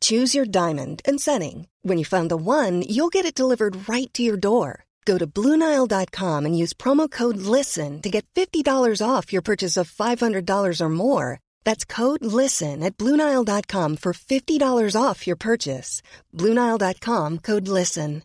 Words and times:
Choose 0.00 0.34
your 0.34 0.44
diamond 0.44 1.00
and 1.06 1.18
setting. 1.18 1.68
When 1.82 1.96
you 1.96 2.04
find 2.04 2.30
the 2.30 2.36
one, 2.36 2.82
you'll 2.82 3.08
get 3.16 3.24
it 3.24 3.34
delivered 3.34 3.88
right 3.88 4.12
to 4.12 4.22
your 4.22 4.36
door. 4.36 4.84
Go 5.06 5.16
to 5.16 5.26
Bluenile.com 5.26 6.44
and 6.44 6.58
use 6.58 6.74
promo 6.74 7.10
code 7.10 7.38
LISTEN 7.38 8.02
to 8.02 8.10
get 8.10 8.26
$50 8.34 9.00
off 9.00 9.32
your 9.32 9.40
purchase 9.40 9.78
of 9.78 9.90
$500 9.90 10.80
or 10.82 10.88
more. 10.90 11.40
That's 11.64 11.86
code 11.86 12.22
LISTEN 12.22 12.82
at 12.82 12.98
Bluenile.com 12.98 13.96
for 13.96 14.12
$50 14.12 15.02
off 15.02 15.26
your 15.26 15.36
purchase. 15.36 16.02
Bluenile.com 16.34 17.38
code 17.38 17.68
LISTEN. 17.68 18.22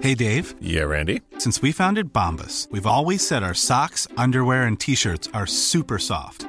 Hey, 0.00 0.16
Dave. 0.16 0.56
Yeah, 0.60 0.84
Randy. 0.84 1.22
Since 1.38 1.62
we 1.62 1.70
founded 1.70 2.12
Bombas, 2.12 2.68
we've 2.72 2.86
always 2.86 3.26
said 3.26 3.44
our 3.44 3.54
socks, 3.54 4.08
underwear, 4.16 4.64
and 4.64 4.78
t 4.78 4.96
shirts 4.96 5.28
are 5.32 5.46
super 5.46 6.00
soft. 6.00 6.48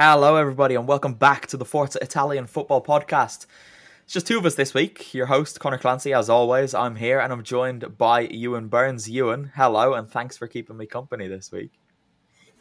Hello, 0.00 0.36
everybody, 0.36 0.76
and 0.76 0.86
welcome 0.86 1.12
back 1.14 1.48
to 1.48 1.56
the 1.56 1.64
Forza 1.64 1.98
Italian 2.00 2.46
Football 2.46 2.80
Podcast. 2.84 3.46
It's 4.04 4.12
just 4.12 4.28
two 4.28 4.38
of 4.38 4.46
us 4.46 4.54
this 4.54 4.72
week. 4.72 5.12
Your 5.12 5.26
host, 5.26 5.58
Connor 5.58 5.76
Clancy, 5.76 6.12
as 6.12 6.30
always. 6.30 6.72
I'm 6.72 6.94
here 6.94 7.18
and 7.18 7.32
I'm 7.32 7.42
joined 7.42 7.98
by 7.98 8.20
Ewan 8.20 8.68
Burns. 8.68 9.10
Ewan, 9.10 9.50
hello, 9.56 9.94
and 9.94 10.08
thanks 10.08 10.36
for 10.36 10.46
keeping 10.46 10.76
me 10.76 10.86
company 10.86 11.26
this 11.26 11.50
week. 11.50 11.72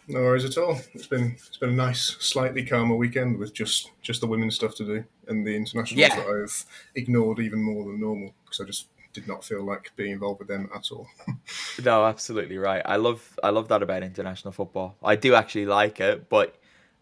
No 0.08 0.22
worries 0.22 0.46
at 0.46 0.58
all. 0.58 0.80
It's 0.96 1.06
been 1.06 1.36
it's 1.48 1.58
been 1.58 1.70
a 1.70 1.74
nice, 1.74 2.16
slightly 2.20 2.66
calmer 2.66 2.96
weekend 2.96 3.38
with 3.38 3.54
just 3.54 3.92
just 4.02 4.20
the 4.22 4.26
women's 4.28 4.56
stuff 4.56 4.74
to 4.78 4.84
do 4.84 5.04
and 5.28 5.46
the 5.46 5.56
internationals 5.56 6.00
Yeah. 6.10 6.16
that 6.16 6.26
I've 6.26 6.66
ignored 6.96 7.38
even 7.38 7.62
more 7.62 7.84
than 7.86 8.00
normal 8.00 8.34
because 8.46 8.62
I 8.62 8.64
just 8.64 8.88
did 9.14 9.28
not 9.28 9.46
feel 9.46 9.64
like 9.64 9.92
being 9.96 10.14
involved 10.14 10.40
with 10.40 10.48
them 10.48 10.72
at 10.74 10.92
all. 10.92 11.06
No, 11.86 12.04
absolutely 12.04 12.58
right. 12.58 12.82
I 12.84 12.96
love 12.96 13.38
I 13.44 13.52
love 13.52 13.68
that 13.68 13.84
about 13.84 14.02
international 14.02 14.54
football. 14.54 14.96
I 15.04 15.16
do 15.16 15.36
actually 15.36 15.68
like 15.68 16.00
it, 16.00 16.30
but 16.30 16.56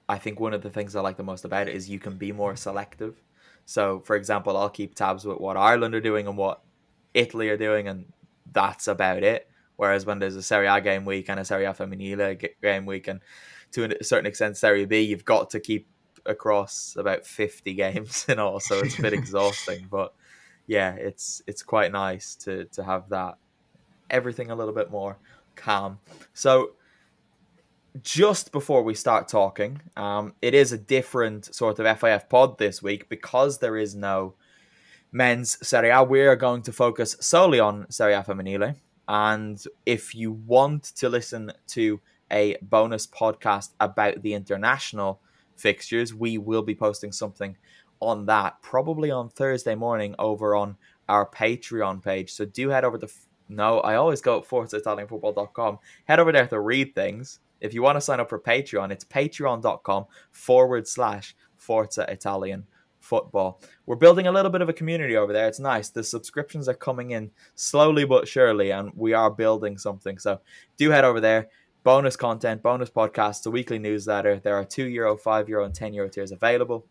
I 0.07 0.17
think 0.17 0.39
one 0.39 0.53
of 0.53 0.61
the 0.61 0.69
things 0.69 0.95
I 0.95 1.01
like 1.01 1.17
the 1.17 1.23
most 1.23 1.45
about 1.45 1.67
it 1.67 1.75
is 1.75 1.89
you 1.89 1.99
can 1.99 2.17
be 2.17 2.31
more 2.31 2.55
selective. 2.55 3.21
So, 3.65 4.01
for 4.01 4.15
example, 4.15 4.55
I'll 4.55 4.69
keep 4.69 4.93
tabs 4.93 5.25
with 5.25 5.39
what 5.39 5.57
Ireland 5.57 5.95
are 5.95 6.01
doing 6.01 6.27
and 6.27 6.37
what 6.37 6.61
Italy 7.13 7.49
are 7.49 7.57
doing, 7.57 7.87
and 7.87 8.05
that's 8.51 8.87
about 8.87 9.23
it. 9.23 9.49
Whereas 9.77 10.05
when 10.05 10.19
there's 10.19 10.35
a 10.35 10.43
Serie 10.43 10.67
A 10.67 10.79
game 10.79 11.05
week 11.05 11.29
and 11.29 11.39
a 11.39 11.45
Serie 11.45 11.65
A 11.65 11.73
Femminile 11.73 12.49
game 12.61 12.85
week, 12.85 13.07
and 13.07 13.21
to 13.71 13.99
a 13.99 14.03
certain 14.03 14.27
extent 14.27 14.57
Serie 14.57 14.85
B, 14.85 15.01
you've 15.01 15.25
got 15.25 15.49
to 15.49 15.59
keep 15.59 15.87
across 16.25 16.95
about 16.97 17.25
50 17.25 17.73
games 17.73 18.25
in 18.29 18.39
all, 18.39 18.59
so 18.59 18.79
it's 18.79 18.99
a 18.99 19.01
bit 19.01 19.13
exhausting. 19.21 19.87
But 19.89 20.13
yeah, 20.67 20.93
it's 20.95 21.41
it's 21.47 21.63
quite 21.63 21.91
nice 21.91 22.35
to 22.35 22.65
to 22.65 22.83
have 22.83 23.09
that 23.09 23.37
everything 24.09 24.51
a 24.51 24.55
little 24.55 24.73
bit 24.73 24.91
more 24.91 25.17
calm. 25.55 25.99
So 26.33 26.71
just 28.01 28.51
before 28.51 28.83
we 28.83 28.93
start 28.93 29.27
talking, 29.27 29.81
um, 29.95 30.33
it 30.41 30.53
is 30.53 30.71
a 30.71 30.77
different 30.77 31.53
sort 31.53 31.79
of 31.79 31.99
FIF 31.99 32.27
pod 32.29 32.57
this 32.57 32.81
week 32.81 33.07
because 33.09 33.59
there 33.59 33.77
is 33.77 33.95
no 33.95 34.35
men's 35.11 35.65
Serie 35.65 35.89
A. 35.91 36.03
We 36.03 36.21
are 36.21 36.35
going 36.35 36.61
to 36.63 36.73
focus 36.73 37.15
solely 37.19 37.59
on 37.59 37.89
Serie 37.89 38.13
A 38.13 38.23
Femminile. 38.23 38.75
And 39.07 39.63
if 39.85 40.13
you 40.13 40.33
want 40.33 40.83
to 40.95 41.09
listen 41.09 41.51
to 41.67 41.99
a 42.31 42.57
bonus 42.61 43.07
podcast 43.07 43.69
about 43.79 44.21
the 44.21 44.33
international 44.33 45.21
fixtures, 45.55 46.13
we 46.13 46.37
will 46.37 46.63
be 46.63 46.75
posting 46.75 47.11
something 47.11 47.55
on 48.01 48.25
that 48.25 48.61
probably 48.61 49.11
on 49.11 49.29
Thursday 49.29 49.75
morning 49.75 50.15
over 50.19 50.55
on 50.55 50.75
our 51.07 51.25
Patreon 51.25 52.03
page. 52.03 52.33
So 52.33 52.45
do 52.45 52.69
head 52.69 52.83
over 52.83 52.97
to. 52.97 53.07
No, 53.47 53.79
I 53.81 53.95
always 53.95 54.21
go 54.21 54.39
at 54.39 54.47
ForzaItalianFootball.com. 54.47 55.79
Head 56.05 56.19
over 56.19 56.31
there 56.31 56.47
to 56.47 56.59
read 56.59 56.95
things. 56.95 57.39
If 57.65 57.73
you 57.73 57.81
want 57.81 57.97
to 57.97 58.01
sign 58.01 58.19
up 58.19 58.29
for 58.29 58.39
Patreon, 58.39 58.91
it's 58.91 59.03
patreon.com 59.03 60.05
forward 60.31 60.87
slash 60.87 61.35
Forza 61.57 62.05
Italian 62.09 62.67
football. 62.99 63.61
We're 63.85 63.95
building 63.95 64.27
a 64.27 64.31
little 64.31 64.51
bit 64.51 64.61
of 64.61 64.69
a 64.69 64.73
community 64.73 65.15
over 65.15 65.33
there. 65.33 65.47
It's 65.47 65.59
nice. 65.59 65.89
The 65.89 66.03
subscriptions 66.03 66.67
are 66.67 66.73
coming 66.73 67.11
in 67.11 67.31
slowly 67.55 68.05
but 68.05 68.27
surely, 68.27 68.71
and 68.71 68.91
we 68.95 69.13
are 69.13 69.29
building 69.29 69.77
something. 69.77 70.17
So 70.19 70.41
do 70.77 70.91
head 70.91 71.05
over 71.05 71.19
there. 71.19 71.49
Bonus 71.83 72.15
content, 72.15 72.63
bonus 72.63 72.89
podcasts, 72.89 73.45
a 73.45 73.51
weekly 73.51 73.77
newsletter. 73.77 74.39
There 74.39 74.55
are 74.55 74.65
two 74.65 74.87
euro, 74.87 75.17
five 75.17 75.49
euro, 75.49 75.65
and 75.65 75.73
ten 75.73 75.93
euro 75.93 76.09
tiers 76.09 76.31
available, 76.31 76.85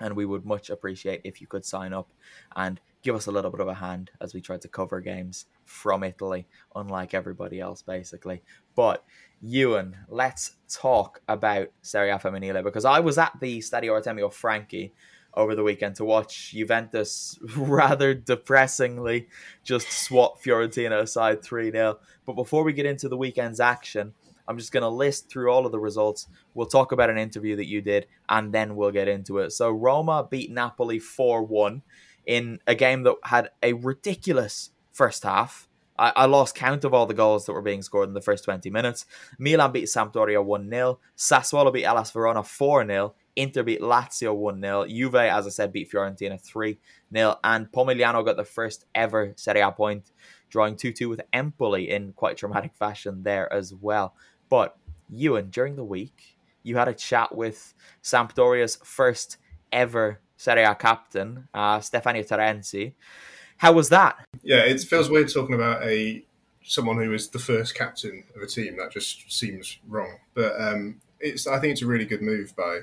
and 0.00 0.14
we 0.14 0.26
would 0.26 0.44
much 0.44 0.68
appreciate 0.68 1.22
if 1.24 1.40
you 1.40 1.46
could 1.46 1.64
sign 1.64 1.94
up 1.94 2.10
and 2.56 2.78
give 3.02 3.14
us 3.14 3.26
a 3.26 3.32
little 3.32 3.50
bit 3.50 3.60
of 3.60 3.68
a 3.68 3.74
hand 3.74 4.10
as 4.20 4.34
we 4.34 4.40
try 4.40 4.58
to 4.58 4.68
cover 4.68 5.00
games 5.00 5.46
from 5.68 6.02
Italy, 6.02 6.46
unlike 6.74 7.14
everybody 7.14 7.60
else, 7.60 7.82
basically. 7.82 8.42
But 8.74 9.04
Ewan, 9.40 9.96
let's 10.08 10.56
talk 10.68 11.20
about 11.28 11.68
Serie 11.82 12.10
A 12.10 12.18
Femminile 12.18 12.64
because 12.64 12.84
I 12.84 13.00
was 13.00 13.18
at 13.18 13.32
the 13.40 13.58
Stadio 13.58 14.00
Artemio 14.00 14.32
Franchi 14.32 14.94
over 15.34 15.54
the 15.54 15.62
weekend 15.62 15.94
to 15.96 16.04
watch 16.04 16.52
Juventus 16.52 17.38
rather 17.56 18.14
depressingly 18.14 19.28
just 19.62 19.92
swat 19.92 20.40
Fiorentina 20.42 21.00
aside 21.02 21.42
3 21.42 21.70
0. 21.70 21.98
But 22.26 22.32
before 22.32 22.64
we 22.64 22.72
get 22.72 22.86
into 22.86 23.08
the 23.08 23.16
weekend's 23.16 23.60
action, 23.60 24.14
I'm 24.48 24.56
just 24.56 24.72
going 24.72 24.82
to 24.82 24.88
list 24.88 25.28
through 25.28 25.52
all 25.52 25.66
of 25.66 25.72
the 25.72 25.78
results. 25.78 26.26
We'll 26.54 26.66
talk 26.66 26.92
about 26.92 27.10
an 27.10 27.18
interview 27.18 27.56
that 27.56 27.68
you 27.68 27.82
did, 27.82 28.06
and 28.30 28.52
then 28.52 28.74
we'll 28.74 28.90
get 28.90 29.06
into 29.06 29.38
it. 29.38 29.52
So, 29.52 29.70
Roma 29.70 30.26
beat 30.28 30.50
Napoli 30.50 30.98
4 30.98 31.42
1 31.42 31.82
in 32.24 32.58
a 32.66 32.74
game 32.74 33.02
that 33.02 33.16
had 33.24 33.50
a 33.62 33.74
ridiculous 33.74 34.70
first 34.98 35.22
half. 35.22 35.68
I, 35.96 36.12
I 36.16 36.26
lost 36.26 36.56
count 36.56 36.84
of 36.84 36.92
all 36.92 37.06
the 37.06 37.14
goals 37.14 37.46
that 37.46 37.52
were 37.52 37.62
being 37.62 37.82
scored 37.82 38.08
in 38.08 38.14
the 38.14 38.20
first 38.20 38.44
20 38.44 38.68
minutes. 38.68 39.06
Milan 39.38 39.72
beat 39.72 39.84
Sampdoria 39.84 40.44
1 40.44 40.68
0. 40.68 40.98
Sassuolo 41.16 41.72
beat 41.72 41.84
Hellas 41.86 42.10
Verona 42.10 42.42
4 42.42 42.86
0. 42.86 43.14
Inter 43.36 43.62
beat 43.62 43.80
Lazio 43.80 44.34
1 44.34 44.60
0. 44.60 44.86
Juve, 44.86 45.14
as 45.14 45.46
I 45.46 45.50
said, 45.50 45.72
beat 45.72 45.90
Fiorentina 45.90 46.40
3 46.40 46.78
0. 47.14 47.36
And 47.44 47.70
Pomigliano 47.70 48.24
got 48.24 48.36
the 48.36 48.44
first 48.44 48.86
ever 48.94 49.32
Serie 49.36 49.60
A 49.60 49.70
point, 49.70 50.10
drawing 50.50 50.76
2 50.76 50.92
2 50.92 51.08
with 51.08 51.20
Empoli 51.32 51.90
in 51.90 52.12
quite 52.12 52.36
dramatic 52.36 52.74
fashion 52.74 53.22
there 53.22 53.50
as 53.52 53.72
well. 53.72 54.14
But 54.48 54.76
Ewan, 55.08 55.50
during 55.50 55.76
the 55.76 55.84
week, 55.84 56.36
you 56.64 56.76
had 56.76 56.88
a 56.88 56.94
chat 56.94 57.34
with 57.34 57.74
Sampdoria's 58.02 58.78
first 58.82 59.38
ever 59.72 60.20
Serie 60.36 60.64
A 60.64 60.74
captain, 60.74 61.48
uh, 61.54 61.78
Stefania 61.78 62.26
Terenzi. 62.26 62.94
How 63.58 63.72
was 63.72 63.88
that? 63.90 64.24
Yeah, 64.42 64.60
it 64.60 64.80
feels 64.80 65.10
weird 65.10 65.32
talking 65.32 65.54
about 65.54 65.82
a 65.82 66.24
someone 66.62 66.98
who 66.98 67.12
is 67.12 67.28
the 67.30 67.38
first 67.38 67.74
captain 67.74 68.24
of 68.36 68.42
a 68.42 68.46
team. 68.46 68.76
That 68.76 68.92
just 68.92 69.30
seems 69.32 69.78
wrong. 69.86 70.18
But 70.34 70.60
um, 70.60 71.00
it's 71.20 71.46
I 71.46 71.58
think 71.58 71.72
it's 71.72 71.82
a 71.82 71.86
really 71.86 72.04
good 72.04 72.22
move 72.22 72.54
by 72.56 72.80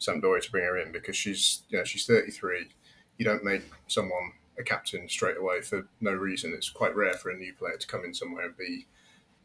Sampdoria 0.00 0.42
to 0.42 0.50
bring 0.50 0.64
her 0.64 0.78
in 0.78 0.92
because 0.92 1.16
she's 1.16 1.62
you 1.70 1.78
know, 1.78 1.84
she's 1.84 2.06
33. 2.06 2.68
You 3.16 3.24
don't 3.24 3.42
make 3.42 3.62
someone 3.86 4.32
a 4.58 4.62
captain 4.62 5.08
straight 5.08 5.38
away 5.38 5.62
for 5.62 5.86
no 6.00 6.12
reason. 6.12 6.52
It's 6.52 6.70
quite 6.70 6.94
rare 6.94 7.14
for 7.14 7.30
a 7.30 7.36
new 7.36 7.54
player 7.54 7.76
to 7.76 7.86
come 7.86 8.04
in 8.04 8.12
somewhere 8.12 8.46
and 8.46 8.56
be 8.56 8.86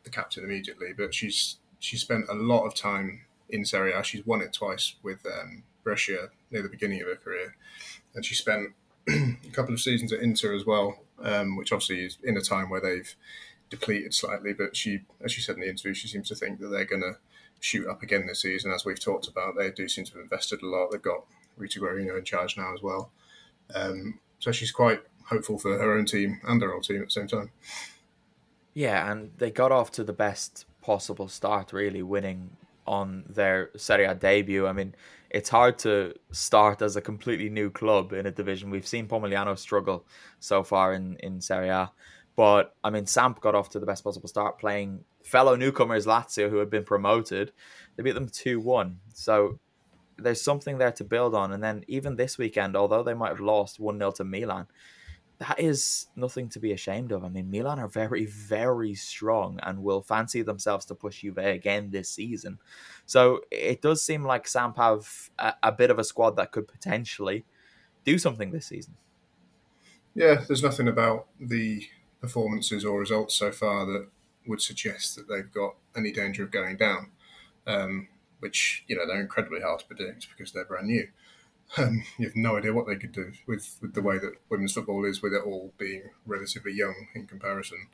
the 0.04 0.10
captain 0.10 0.44
immediately. 0.44 0.94
But 0.96 1.14
she's 1.14 1.58
she 1.80 1.98
spent 1.98 2.26
a 2.30 2.36
lot 2.36 2.66
of 2.66 2.76
time 2.76 3.22
in 3.50 3.64
Serie 3.64 3.94
A. 3.94 4.04
She's 4.04 4.26
won 4.26 4.42
it 4.42 4.54
twice 4.54 4.96
with 5.02 5.26
um, 5.26 5.64
Brescia 5.84 6.30
near 6.52 6.62
the 6.62 6.70
beginning 6.70 7.02
of 7.02 7.08
her 7.08 7.16
career, 7.16 7.56
and 8.16 8.26
she 8.26 8.36
spent 8.36 8.74
a 9.10 9.52
couple 9.52 9.74
of 9.74 9.82
seasons 9.82 10.14
at 10.14 10.22
Inter 10.22 10.54
as 10.56 10.66
well, 10.66 11.00
um, 11.22 11.56
which 11.56 11.72
obviously 11.72 12.06
is 12.06 12.18
in 12.24 12.38
a 12.38 12.42
time 12.42 12.70
where 12.70 12.82
they've 12.82 13.16
depleted 13.70 14.14
slightly. 14.14 14.54
But 14.54 14.76
she, 14.76 15.02
as 15.22 15.32
she 15.32 15.42
said 15.42 15.56
in 15.56 15.62
the 15.62 15.70
interview, 15.70 15.94
she 15.94 16.08
seems 16.08 16.30
to 16.30 16.36
think 16.36 16.60
that 16.60 16.68
they're 16.68 16.86
going 16.86 17.02
to 17.02 17.18
shoot 17.60 17.88
up 17.88 18.04
again 18.04 18.28
this 18.28 18.42
season. 18.42 18.72
As 18.72 18.86
we've 18.86 19.00
talked 19.00 19.28
about, 19.28 19.56
they 19.58 19.72
do 19.72 19.88
seem 19.88 20.06
to 20.06 20.14
have 20.14 20.22
invested 20.22 20.62
a 20.62 20.68
lot. 20.68 20.92
They've 20.92 21.02
got 21.02 21.26
Rita 21.58 21.80
Guarino 21.80 22.18
in 22.18 22.24
charge 22.24 22.58
now 22.58 22.74
as 22.74 22.82
well, 22.82 23.12
um, 23.74 24.20
so 24.40 24.52
she's 24.52 24.72
quite 24.72 25.02
hopeful 25.26 25.58
for 25.58 25.78
her 25.78 25.98
own 25.98 26.06
team 26.06 26.40
and 26.46 26.62
their 26.62 26.74
old 26.74 26.84
team 26.84 27.02
at 27.02 27.08
the 27.08 27.12
same 27.12 27.28
time. 27.28 27.52
Yeah, 28.74 29.12
and 29.12 29.32
they 29.38 29.52
got 29.52 29.72
off 29.72 29.92
to 29.92 30.04
the 30.04 30.14
best 30.14 30.66
possible 30.82 31.28
start, 31.28 31.72
really, 31.72 32.02
winning 32.02 32.58
on 32.86 33.24
their 33.30 33.70
Serie 33.78 34.06
A 34.06 34.16
debut. 34.16 34.68
I 34.68 34.74
mean, 34.74 34.96
it's 35.34 35.50
hard 35.50 35.80
to 35.80 36.14
start 36.32 36.82
as 36.84 36.96
a 36.96 37.02
completely 37.02 37.50
new 37.50 37.72
club 37.72 38.14
in 38.14 38.28
a 38.28 38.32
division. 38.32 38.70
We've 38.70 38.88
seen 38.88 39.08
Pomigliano 39.08 39.58
struggle 39.58 40.06
so 40.40 40.64
far 40.64 40.94
in, 40.94 41.18
in 41.22 41.42
Serie 41.42 41.70
A. 41.70 41.92
But, 42.36 42.76
I 42.84 42.92
mean, 42.92 43.08
Samp 43.08 43.42
got 43.42 43.56
off 43.56 43.70
to 43.70 43.80
the 43.80 43.86
best 43.86 44.04
possible 44.04 44.28
start 44.28 44.60
playing 44.60 45.04
fellow 45.24 45.56
newcomers 45.56 46.06
Lazio, 46.06 46.50
who 46.50 46.58
had 46.58 46.70
been 46.70 46.84
promoted. 46.84 47.52
They 47.96 48.04
beat 48.04 48.14
them 48.14 48.30
2 48.30 48.60
1. 48.60 49.00
So 49.14 49.60
there's 50.18 50.42
something 50.42 50.78
there 50.78 50.92
to 50.94 51.04
build 51.04 51.34
on. 51.34 51.52
And 51.52 51.64
then 51.64 51.84
even 51.88 52.16
this 52.16 52.38
weekend, 52.38 52.76
although 52.76 53.04
they 53.04 53.14
might 53.16 53.30
have 53.30 53.40
lost 53.40 53.80
1 53.80 53.98
0 53.98 54.12
to 54.12 54.24
Milan, 54.24 54.68
that 55.44 55.60
is 55.60 56.08
nothing 56.16 56.48
to 56.50 56.60
be 56.60 56.72
ashamed 56.72 57.12
of. 57.12 57.26
I 57.26 57.30
mean, 57.30 57.52
Milan 57.52 57.78
are 57.78 57.90
very, 57.90 58.26
very 58.26 58.96
strong 58.96 59.60
and 59.64 59.84
will 59.84 60.02
fancy 60.02 60.42
themselves 60.42 60.86
to 60.86 60.96
push 60.96 61.20
Juve 61.20 61.38
again 61.38 61.90
this 61.92 62.10
season. 62.10 62.60
So 63.06 63.42
it 63.52 63.82
does 63.82 64.02
seem 64.02 64.24
like 64.24 64.48
Samp 64.48 64.78
have 64.78 65.30
a, 65.38 65.54
a 65.62 65.72
bit 65.74 65.92
of 65.92 66.00
a 66.00 66.04
squad 66.06 66.38
that 66.38 66.54
could 66.54 66.68
potentially 66.68 67.44
do 68.06 68.18
something 68.18 68.52
this 68.52 68.68
season. 68.68 68.96
Yeah, 70.16 70.44
there's 70.48 70.64
nothing 70.64 70.88
about 70.88 71.28
the 71.40 71.88
performances 72.22 72.86
or 72.86 72.98
results 72.98 73.36
so 73.36 73.52
far 73.52 73.86
that 73.86 74.08
would 74.48 74.62
suggest 74.62 75.18
that 75.18 75.28
they've 75.28 75.52
got 75.52 75.76
any 75.96 76.14
danger 76.14 76.44
of 76.44 76.52
going 76.52 76.78
down. 76.78 77.12
Um, 77.68 78.08
which 78.40 78.84
you 78.88 78.96
know 78.96 79.08
they're 79.08 79.22
incredibly 79.22 79.62
hard 79.62 79.80
to 79.80 79.86
predict 79.86 80.28
because 80.30 80.52
they're 80.52 80.66
brand 80.66 80.88
new. 80.88 81.08
Um, 81.78 82.04
you 82.20 82.28
have 82.28 82.36
no 82.36 82.58
idea 82.58 82.74
what 82.74 82.88
they 82.88 82.96
could 82.96 83.12
do 83.12 83.32
with, 83.48 83.78
with 83.82 83.94
the 83.94 84.02
way 84.02 84.20
that 84.20 84.36
women's 84.50 84.74
football 84.74 85.06
is, 85.06 85.22
with 85.22 85.34
it 85.34 85.44
all 85.44 85.74
being 85.78 86.04
relatively 86.26 86.74
young 86.74 87.08
in 87.16 87.26
comparison. 87.26 87.88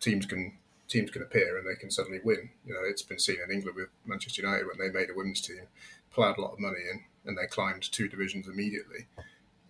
Teams 0.00 0.26
can 0.26 0.58
teams 0.88 1.10
can 1.10 1.22
appear 1.22 1.58
and 1.58 1.66
they 1.66 1.78
can 1.78 1.90
suddenly 1.90 2.20
win. 2.22 2.50
You 2.64 2.74
know, 2.74 2.80
it's 2.84 3.02
been 3.02 3.18
seen 3.18 3.38
in 3.44 3.52
England 3.52 3.76
with 3.76 3.88
Manchester 4.04 4.42
United 4.42 4.66
when 4.66 4.78
they 4.78 4.96
made 4.96 5.10
a 5.10 5.14
women's 5.14 5.40
team, 5.40 5.66
ploughed 6.12 6.38
a 6.38 6.40
lot 6.40 6.52
of 6.52 6.60
money 6.60 6.78
in, 6.90 7.04
and 7.24 7.36
they 7.36 7.46
climbed 7.46 7.90
two 7.90 8.08
divisions 8.08 8.46
immediately. 8.46 9.06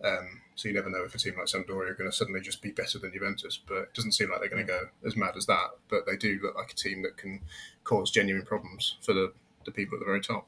Um, 0.03 0.41
so 0.55 0.67
you 0.67 0.75
never 0.75 0.89
know 0.89 1.03
if 1.03 1.15
a 1.15 1.17
team 1.17 1.33
like 1.37 1.47
Sampdoria 1.47 1.89
are 1.89 1.95
going 1.95 2.09
to 2.09 2.15
suddenly 2.15 2.41
just 2.41 2.61
be 2.61 2.71
better 2.71 2.99
than 2.99 3.13
Juventus, 3.13 3.57
but 3.57 3.77
it 3.77 3.93
doesn't 3.93 4.11
seem 4.11 4.29
like 4.29 4.41
they're 4.41 4.49
going 4.49 4.65
to 4.65 4.71
go 4.71 4.81
as 5.05 5.15
mad 5.15 5.35
as 5.35 5.47
that. 5.47 5.69
But 5.89 6.05
they 6.05 6.17
do 6.17 6.39
look 6.41 6.55
like 6.55 6.71
a 6.71 6.75
team 6.75 7.01
that 7.01 7.17
can 7.17 7.41
cause 7.83 8.11
genuine 8.11 8.45
problems 8.45 8.97
for 9.01 9.13
the, 9.13 9.33
the 9.65 9.71
people 9.71 9.95
at 9.95 9.99
the 9.99 10.05
very 10.05 10.21
top. 10.21 10.47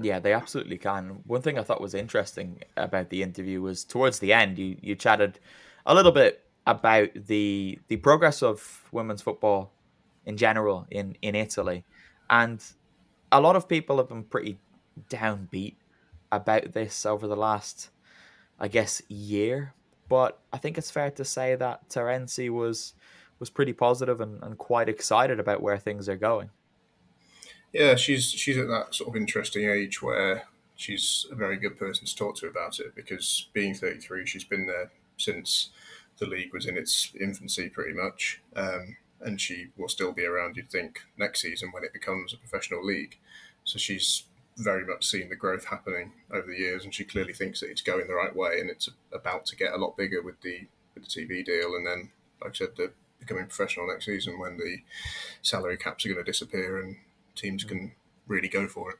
Yeah, 0.00 0.18
they 0.18 0.32
absolutely 0.32 0.78
can. 0.78 1.20
One 1.26 1.42
thing 1.42 1.58
I 1.58 1.62
thought 1.62 1.80
was 1.80 1.94
interesting 1.94 2.62
about 2.76 3.10
the 3.10 3.22
interview 3.22 3.60
was 3.60 3.84
towards 3.84 4.18
the 4.18 4.32
end, 4.32 4.58
you, 4.58 4.76
you 4.80 4.96
chatted 4.96 5.38
a 5.86 5.94
little 5.94 6.12
bit 6.12 6.44
about 6.66 7.10
the 7.14 7.78
the 7.88 7.96
progress 7.98 8.42
of 8.42 8.88
women's 8.90 9.22
football 9.22 9.70
in 10.26 10.36
general 10.36 10.86
in, 10.90 11.16
in 11.22 11.34
Italy. 11.34 11.84
And 12.30 12.62
a 13.30 13.40
lot 13.40 13.56
of 13.56 13.68
people 13.68 13.98
have 13.98 14.08
been 14.08 14.24
pretty 14.24 14.58
downbeat 15.08 15.74
about 16.32 16.72
this 16.72 17.06
over 17.06 17.26
the 17.26 17.36
last, 17.36 17.90
I 18.58 18.68
guess, 18.68 19.02
year. 19.08 19.74
But 20.08 20.38
I 20.52 20.58
think 20.58 20.78
it's 20.78 20.90
fair 20.90 21.10
to 21.12 21.24
say 21.24 21.54
that 21.54 21.88
Terenzi 21.88 22.50
was 22.50 22.94
was 23.38 23.50
pretty 23.50 23.72
positive 23.72 24.20
and, 24.20 24.42
and 24.42 24.56
quite 24.56 24.88
excited 24.88 25.40
about 25.40 25.60
where 25.60 25.78
things 25.78 26.08
are 26.08 26.16
going. 26.16 26.50
Yeah, 27.74 27.96
she's 27.96 28.30
she's 28.30 28.56
at 28.56 28.68
that 28.68 28.94
sort 28.94 29.10
of 29.10 29.16
interesting 29.16 29.68
age 29.68 30.00
where 30.00 30.44
she's 30.76 31.26
a 31.32 31.34
very 31.34 31.56
good 31.56 31.76
person 31.76 32.06
to 32.06 32.14
talk 32.14 32.36
to 32.36 32.46
about 32.46 32.78
it 32.78 32.94
because 32.94 33.48
being 33.52 33.74
33, 33.74 34.26
she's 34.26 34.44
been 34.44 34.66
there 34.66 34.92
since 35.16 35.70
the 36.18 36.26
league 36.26 36.54
was 36.54 36.66
in 36.66 36.78
its 36.78 37.10
infancy 37.20 37.68
pretty 37.68 37.92
much. 37.92 38.40
Um, 38.54 38.96
and 39.20 39.40
she 39.40 39.68
will 39.76 39.88
still 39.88 40.12
be 40.12 40.24
around, 40.24 40.56
you'd 40.56 40.70
think, 40.70 41.00
next 41.16 41.40
season 41.40 41.70
when 41.72 41.82
it 41.82 41.92
becomes 41.92 42.32
a 42.32 42.36
professional 42.36 42.84
league. 42.84 43.18
So 43.64 43.78
she's 43.78 44.24
very 44.56 44.86
much 44.86 45.04
seen 45.04 45.28
the 45.28 45.34
growth 45.34 45.64
happening 45.64 46.12
over 46.30 46.46
the 46.46 46.58
years, 46.58 46.84
and 46.84 46.94
she 46.94 47.04
clearly 47.04 47.32
thinks 47.32 47.58
that 47.58 47.70
it's 47.70 47.82
going 47.82 48.06
the 48.06 48.14
right 48.14 48.36
way 48.36 48.60
and 48.60 48.70
it's 48.70 48.88
about 49.12 49.46
to 49.46 49.56
get 49.56 49.72
a 49.72 49.78
lot 49.78 49.96
bigger 49.96 50.22
with 50.22 50.40
the 50.42 50.68
with 50.94 51.02
the 51.02 51.10
TV 51.10 51.44
deal. 51.44 51.74
And 51.74 51.84
then, 51.84 52.10
like 52.40 52.52
I 52.52 52.54
said, 52.54 52.76
the 52.76 52.92
becoming 53.18 53.46
professional 53.46 53.88
next 53.88 54.04
season 54.04 54.38
when 54.38 54.58
the 54.58 54.76
salary 55.42 55.76
caps 55.76 56.06
are 56.06 56.10
going 56.10 56.24
to 56.24 56.30
disappear 56.30 56.78
and 56.78 56.96
teams 57.34 57.64
can 57.64 57.92
really 58.26 58.48
go 58.48 58.66
for 58.66 58.92
it. 58.92 58.98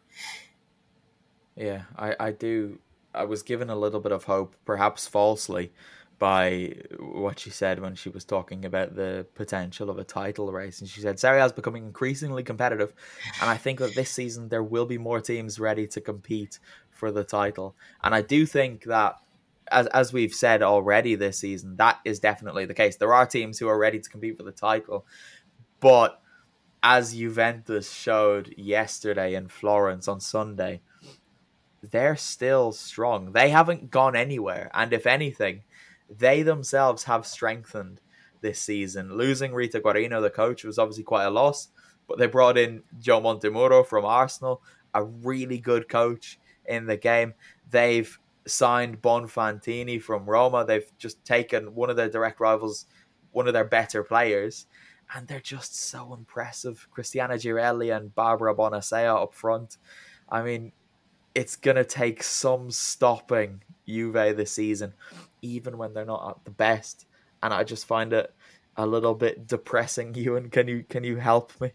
Yeah, 1.56 1.82
I, 1.96 2.16
I 2.18 2.30
do. 2.32 2.78
I 3.14 3.24
was 3.24 3.42
given 3.42 3.70
a 3.70 3.76
little 3.76 4.00
bit 4.00 4.12
of 4.12 4.24
hope, 4.24 4.56
perhaps 4.64 5.06
falsely, 5.06 5.72
by 6.18 6.74
what 6.98 7.38
she 7.38 7.50
said 7.50 7.80
when 7.80 7.94
she 7.94 8.08
was 8.08 8.24
talking 8.24 8.64
about 8.64 8.96
the 8.96 9.26
potential 9.34 9.90
of 9.90 9.98
a 9.98 10.04
title 10.04 10.50
race. 10.52 10.80
And 10.80 10.88
she 10.88 11.00
said 11.00 11.18
Serie 11.18 11.40
A 11.40 11.46
is 11.46 11.52
becoming 11.52 11.84
increasingly 11.84 12.42
competitive, 12.42 12.92
and 13.40 13.50
I 13.50 13.56
think 13.56 13.78
that 13.78 13.94
this 13.94 14.10
season 14.10 14.48
there 14.48 14.62
will 14.62 14.86
be 14.86 14.98
more 14.98 15.20
teams 15.20 15.60
ready 15.60 15.86
to 15.88 16.00
compete 16.00 16.58
for 16.90 17.12
the 17.12 17.24
title. 17.24 17.76
And 18.02 18.14
I 18.14 18.22
do 18.22 18.46
think 18.46 18.84
that, 18.84 19.16
as 19.70 19.86
as 19.88 20.12
we've 20.12 20.34
said 20.34 20.62
already 20.62 21.14
this 21.14 21.38
season, 21.38 21.76
that 21.76 22.00
is 22.04 22.18
definitely 22.18 22.64
the 22.64 22.74
case. 22.74 22.96
There 22.96 23.14
are 23.14 23.26
teams 23.26 23.58
who 23.58 23.68
are 23.68 23.78
ready 23.78 24.00
to 24.00 24.10
compete 24.10 24.36
for 24.36 24.44
the 24.44 24.52
title, 24.52 25.06
but 25.78 26.20
as 26.84 27.14
Juventus 27.14 27.90
showed 27.90 28.54
yesterday 28.58 29.34
in 29.34 29.48
Florence 29.48 30.06
on 30.06 30.20
Sunday, 30.20 30.82
they're 31.82 32.14
still 32.14 32.72
strong. 32.72 33.32
They 33.32 33.48
haven't 33.48 33.90
gone 33.90 34.14
anywhere. 34.14 34.70
And 34.74 34.92
if 34.92 35.06
anything, 35.06 35.62
they 36.10 36.42
themselves 36.42 37.04
have 37.04 37.26
strengthened 37.26 38.02
this 38.42 38.60
season. 38.60 39.16
Losing 39.16 39.54
Rita 39.54 39.80
Guarino, 39.80 40.20
the 40.20 40.28
coach, 40.28 40.62
was 40.62 40.78
obviously 40.78 41.04
quite 41.04 41.24
a 41.24 41.30
loss, 41.30 41.68
but 42.06 42.18
they 42.18 42.26
brought 42.26 42.58
in 42.58 42.82
Joe 42.98 43.22
Montemurro 43.22 43.86
from 43.86 44.04
Arsenal, 44.04 44.62
a 44.92 45.02
really 45.02 45.58
good 45.58 45.88
coach 45.88 46.38
in 46.66 46.84
the 46.84 46.98
game. 46.98 47.32
They've 47.70 48.18
signed 48.46 49.00
Bonfantini 49.00 50.02
from 50.02 50.26
Roma. 50.26 50.66
They've 50.66 50.92
just 50.98 51.24
taken 51.24 51.74
one 51.74 51.88
of 51.88 51.96
their 51.96 52.10
direct 52.10 52.40
rivals, 52.40 52.84
one 53.32 53.46
of 53.46 53.54
their 53.54 53.64
better 53.64 54.04
players, 54.04 54.66
and 55.14 55.26
they're 55.26 55.40
just 55.40 55.76
so 55.76 56.14
impressive. 56.14 56.88
Cristiana 56.96 57.40
Girelli 57.40 57.94
and 57.94 58.14
Barbara 58.14 58.54
Bonansea 58.54 59.22
up 59.22 59.34
front. 59.34 59.76
I 60.28 60.42
mean, 60.42 60.72
it's 61.34 61.56
gonna 61.56 61.84
take 61.84 62.22
some 62.22 62.70
stopping 62.70 63.62
Juve 63.86 64.36
this 64.36 64.52
season, 64.52 64.94
even 65.42 65.78
when 65.78 65.94
they're 65.94 66.04
not 66.04 66.30
at 66.30 66.44
the 66.44 66.50
best. 66.50 67.06
And 67.42 67.52
I 67.52 67.64
just 67.64 67.86
find 67.86 68.12
it 68.12 68.32
a 68.76 68.86
little 68.86 69.14
bit 69.14 69.46
depressing. 69.46 70.14
Ewan, 70.14 70.50
can 70.50 70.68
you 70.68 70.84
can 70.88 71.04
you 71.04 71.16
help 71.16 71.60
me? 71.60 71.72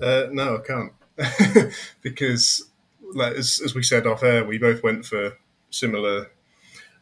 Uh, 0.00 0.26
no, 0.30 0.58
I 0.58 0.60
can't, 0.60 1.72
because 2.02 2.68
like, 3.14 3.34
as, 3.34 3.62
as 3.64 3.74
we 3.74 3.82
said 3.82 4.06
off 4.06 4.22
air, 4.22 4.44
we 4.44 4.58
both 4.58 4.82
went 4.82 5.06
for 5.06 5.38
similar 5.70 6.30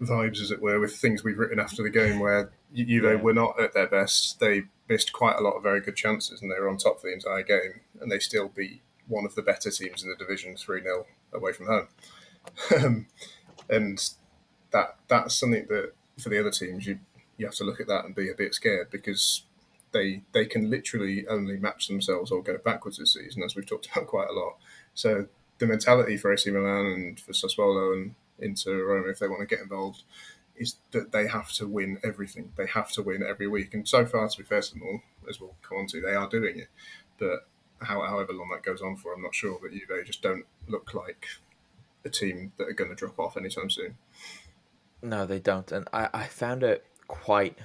vibes, 0.00 0.41
as 0.41 0.50
it 0.50 0.62
were, 0.62 0.79
with 0.79 0.97
things 0.97 1.25
we've 1.25 1.38
written 1.38 1.59
after 1.59 1.83
the 1.83 1.91
game 1.91 2.21
where 2.21 2.53
Juve 2.75 3.05
yeah. 3.05 3.14
were 3.14 3.33
not 3.33 3.61
at 3.61 3.75
their 3.75 3.88
best. 3.88 4.38
They 4.41 4.64
missed 4.88 5.12
quite 5.12 5.37
a 5.37 5.43
lot 5.43 5.55
of 5.55 5.62
very 5.62 5.81
good 5.81 5.97
chances 5.97 6.43
and 6.43 6.50
they 6.50 6.61
were 6.61 6.69
on 6.69 6.76
top 6.76 7.00
for 7.00 7.09
the 7.09 7.14
entire 7.14 7.43
game 7.43 7.81
and 8.00 8.11
they 8.11 8.19
still 8.19 8.49
beat 8.49 8.83
one 9.09 9.25
of 9.25 9.35
the 9.35 9.43
better 9.43 9.71
teams 9.71 10.03
in 10.03 10.09
the 10.09 10.17
division 10.17 10.57
3 10.57 10.83
0 10.83 11.07
away 11.33 11.53
from 11.53 11.67
home. 11.67 11.88
Um, 12.76 13.07
and 13.71 14.11
that 14.71 14.97
that's 15.09 15.35
something 15.35 15.67
that 15.69 15.93
for 16.19 16.29
the 16.29 16.38
other 16.38 16.50
teams, 16.50 16.87
you, 16.87 16.99
you 17.37 17.47
have 17.47 17.55
to 17.57 17.64
look 17.64 17.81
at 17.81 17.87
that 17.88 18.05
and 18.05 18.14
be 18.14 18.31
a 18.31 18.35
bit 18.35 18.55
scared 18.55 18.91
because 18.91 19.45
they 19.93 20.23
they 20.33 20.45
can 20.45 20.69
literally 20.69 21.26
only 21.29 21.57
match 21.57 21.88
themselves 21.88 22.31
or 22.31 22.43
go 22.43 22.59
backwards 22.59 22.99
this 22.99 23.14
season, 23.14 23.43
as 23.43 23.57
we've 23.57 23.67
talked 23.67 23.88
about 23.93 24.07
quite 24.09 24.29
a 24.29 24.33
lot. 24.33 24.57
So 24.95 25.26
the 25.59 25.67
mentality 25.67 26.17
for 26.17 26.33
AC 26.33 26.50
Milan 26.50 26.87
and 26.87 27.21
for 27.21 27.33
Sassuolo 27.33 27.95
and 27.95 28.14
Inter 28.38 28.85
Rome, 28.85 29.09
if 29.09 29.19
they 29.19 29.29
want 29.29 29.41
to 29.41 29.47
get 29.47 29.62
involved, 29.62 30.03
is 30.56 30.76
that 30.92 31.12
they 31.12 31.26
have 31.26 31.50
to 31.52 31.66
win 31.66 31.99
everything. 32.04 32.52
They 32.56 32.66
have 32.66 32.90
to 32.92 33.02
win 33.02 33.23
every 33.23 33.49
week. 33.49 33.75
And 33.75 33.88
so 33.88 34.06
far, 34.06 34.28
to 34.28 34.38
be 34.38 34.44
fair 34.44 34.62
to 34.62 34.73
them 34.73 34.82
all, 34.82 35.00
as 35.28 35.40
we'll 35.40 35.56
come 35.62 35.78
on 35.78 35.87
to, 35.88 36.00
they 36.00 36.14
are 36.14 36.28
doing 36.28 36.58
it. 36.58 36.68
But 37.18 37.46
how, 37.80 38.02
however 38.02 38.32
long 38.32 38.50
that 38.52 38.62
goes 38.62 38.82
on 38.82 38.96
for, 38.96 39.12
I'm 39.12 39.23
not 39.23 39.34
sure. 39.34 39.58
But 39.61 39.73
Juve 39.73 40.06
just 40.06 40.23
don't 40.23 40.44
look 40.68 40.94
like 40.94 41.26
a 42.04 42.11
team 42.11 42.52
that 42.58 42.68
are 42.68 42.73
going 42.73 42.90
to 42.90 42.96
drop 42.96 43.18
off 43.18 43.37
anytime 43.37 43.70
soon. 43.70 43.96
No, 45.02 45.26
they 45.26 45.38
don't. 45.38 45.70
And 45.73 45.88
I, 45.92 46.08
I 46.14 46.25
found 46.25 46.62
it 46.62 46.84
quite 47.08 47.58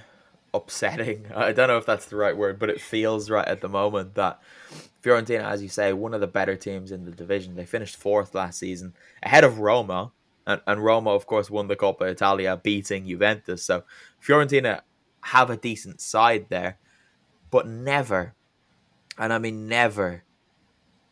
upsetting. 0.52 1.26
I 1.34 1.52
don't 1.52 1.68
know 1.68 1.78
if 1.78 1.86
that's 1.86 2.06
the 2.06 2.16
right 2.16 2.36
word, 2.36 2.58
but 2.58 2.70
it 2.70 2.80
feels 2.80 3.30
right 3.30 3.46
at 3.46 3.60
the 3.60 3.68
moment 3.68 4.14
that 4.14 4.40
Fiorentina, 5.02 5.44
as 5.44 5.62
you 5.62 5.68
say, 5.68 5.92
one 5.92 6.14
of 6.14 6.20
the 6.20 6.26
better 6.26 6.56
teams 6.56 6.92
in 6.92 7.04
the 7.04 7.10
division. 7.10 7.56
They 7.56 7.64
finished 7.64 7.96
fourth 7.96 8.34
last 8.34 8.58
season, 8.58 8.94
ahead 9.22 9.44
of 9.44 9.58
Roma, 9.58 10.12
and, 10.46 10.60
and 10.66 10.84
Roma, 10.84 11.10
of 11.10 11.26
course, 11.26 11.50
won 11.50 11.68
the 11.68 11.76
Coppa 11.76 12.10
Italia, 12.10 12.60
beating 12.62 13.06
Juventus. 13.06 13.62
So 13.62 13.84
Fiorentina 14.22 14.82
have 15.22 15.50
a 15.50 15.56
decent 15.56 16.00
side 16.00 16.46
there, 16.48 16.78
but 17.50 17.66
never, 17.66 18.34
and 19.18 19.32
I 19.32 19.38
mean 19.38 19.68
never, 19.68 20.24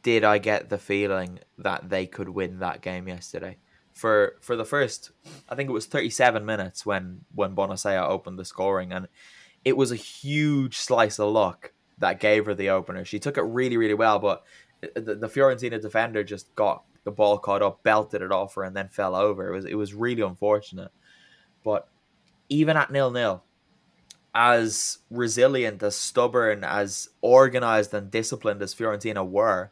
did 0.03 0.25
I 0.25 0.39
get 0.39 0.69
the 0.69 0.79
feeling 0.79 1.41
that 1.59 1.91
they 1.91 2.07
could 2.07 2.31
win 2.31 2.61
that 2.61 2.81
game 2.81 3.09
yesterday. 3.09 3.59
For 3.93 4.37
for 4.41 4.55
the 4.55 4.65
first, 4.65 5.11
I 5.49 5.55
think 5.55 5.69
it 5.69 5.73
was 5.73 5.87
37 5.87 6.47
minutes 6.47 6.87
when 6.87 7.25
when 7.35 7.55
Bonansea 7.55 8.01
opened 8.09 8.39
the 8.39 8.45
scoring, 8.45 8.93
and 8.93 9.09
it 9.65 9.77
was 9.77 9.91
a 9.91 9.97
huge 9.97 10.77
slice 10.77 11.19
of 11.19 11.33
luck 11.33 11.73
that 11.99 12.21
gave 12.21 12.47
her 12.47 12.55
the 12.55 12.71
opener. 12.71 13.05
She 13.05 13.19
took 13.19 13.37
it 13.37 13.43
really, 13.43 13.77
really 13.77 13.95
well, 13.95 14.21
but 14.21 14.45
the, 14.81 15.17
the 15.17 15.29
Fiorentina 15.29 15.83
defender 15.83 16.23
just 16.23 16.55
got 16.55 16.85
the 17.09 17.13
ball 17.13 17.39
caught 17.39 17.63
up, 17.63 17.83
belted 17.83 18.21
it 18.21 18.31
off 18.31 18.55
her, 18.55 18.65
and 18.65 18.77
then 18.77 18.89
fell 18.89 19.15
over. 19.15 19.49
It 19.49 19.57
was 19.57 19.65
it 19.65 19.75
was 19.75 19.95
really 19.95 20.21
unfortunate. 20.21 20.91
But 21.65 21.89
even 22.51 22.77
at 22.77 22.93
nil 22.93 23.11
nil, 23.11 23.43
as 24.35 24.99
resilient, 25.11 25.83
as 25.83 25.97
stubborn, 25.97 26.65
as 26.65 27.09
organized 27.23 27.95
and 27.95 28.11
disciplined 28.11 28.61
as 28.61 28.75
Fiorentina 28.75 29.27
were, 29.27 29.71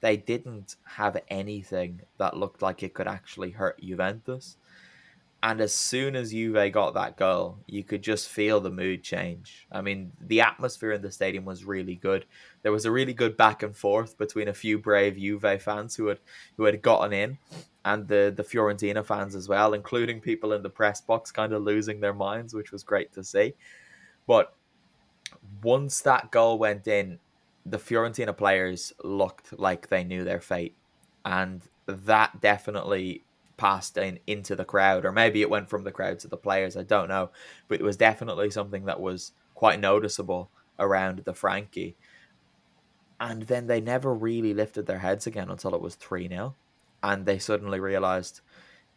they 0.00 0.16
didn't 0.16 0.76
have 0.86 1.18
anything 1.28 2.00
that 2.16 2.38
looked 2.38 2.62
like 2.62 2.82
it 2.82 2.94
could 2.94 3.06
actually 3.06 3.50
hurt 3.50 3.78
Juventus. 3.82 4.56
And 5.42 5.62
as 5.62 5.74
soon 5.74 6.16
as 6.16 6.32
Juve 6.32 6.70
got 6.70 6.92
that 6.94 7.16
goal, 7.16 7.58
you 7.66 7.82
could 7.82 8.02
just 8.02 8.28
feel 8.28 8.60
the 8.60 8.70
mood 8.70 9.02
change. 9.02 9.66
I 9.72 9.80
mean, 9.80 10.12
the 10.20 10.42
atmosphere 10.42 10.92
in 10.92 11.00
the 11.00 11.10
stadium 11.10 11.46
was 11.46 11.64
really 11.64 11.94
good. 11.94 12.26
There 12.62 12.72
was 12.72 12.84
a 12.84 12.90
really 12.90 13.14
good 13.14 13.38
back 13.38 13.62
and 13.62 13.74
forth 13.74 14.18
between 14.18 14.48
a 14.48 14.54
few 14.54 14.78
brave 14.78 15.16
Juve 15.16 15.62
fans 15.62 15.96
who 15.96 16.08
had 16.08 16.18
who 16.58 16.64
had 16.64 16.82
gotten 16.82 17.14
in, 17.14 17.38
and 17.86 18.06
the 18.06 18.32
the 18.36 18.44
Fiorentina 18.44 19.04
fans 19.04 19.34
as 19.34 19.48
well, 19.48 19.72
including 19.72 20.20
people 20.20 20.52
in 20.52 20.62
the 20.62 20.68
press 20.68 21.00
box, 21.00 21.32
kind 21.32 21.54
of 21.54 21.62
losing 21.62 22.00
their 22.00 22.14
minds, 22.14 22.52
which 22.52 22.70
was 22.70 22.82
great 22.82 23.10
to 23.14 23.24
see. 23.24 23.54
But 24.26 24.52
once 25.62 26.02
that 26.02 26.30
goal 26.30 26.58
went 26.58 26.86
in, 26.86 27.18
the 27.64 27.78
Fiorentina 27.78 28.36
players 28.36 28.92
looked 29.02 29.58
like 29.58 29.88
they 29.88 30.04
knew 30.04 30.22
their 30.22 30.40
fate, 30.42 30.76
and 31.24 31.62
that 31.86 32.42
definitely 32.42 33.24
passed 33.60 33.98
in, 33.98 34.18
into 34.26 34.56
the 34.56 34.64
crowd, 34.64 35.04
or 35.04 35.12
maybe 35.12 35.42
it 35.42 35.50
went 35.50 35.68
from 35.68 35.84
the 35.84 35.92
crowd 35.92 36.18
to 36.20 36.28
the 36.28 36.38
players. 36.38 36.78
I 36.78 36.82
don't 36.82 37.08
know, 37.08 37.30
but 37.68 37.78
it 37.78 37.84
was 37.84 37.98
definitely 37.98 38.50
something 38.50 38.86
that 38.86 39.00
was 39.00 39.32
quite 39.54 39.78
noticeable 39.78 40.50
around 40.78 41.18
the 41.26 41.34
Franchi. 41.34 41.94
And 43.20 43.42
then 43.42 43.66
they 43.66 43.82
never 43.82 44.14
really 44.14 44.54
lifted 44.54 44.86
their 44.86 45.00
heads 45.00 45.26
again 45.26 45.50
until 45.50 45.74
it 45.74 45.82
was 45.82 45.94
3 45.94 46.26
0. 46.26 46.56
And 47.02 47.26
they 47.26 47.38
suddenly 47.38 47.78
realized 47.78 48.40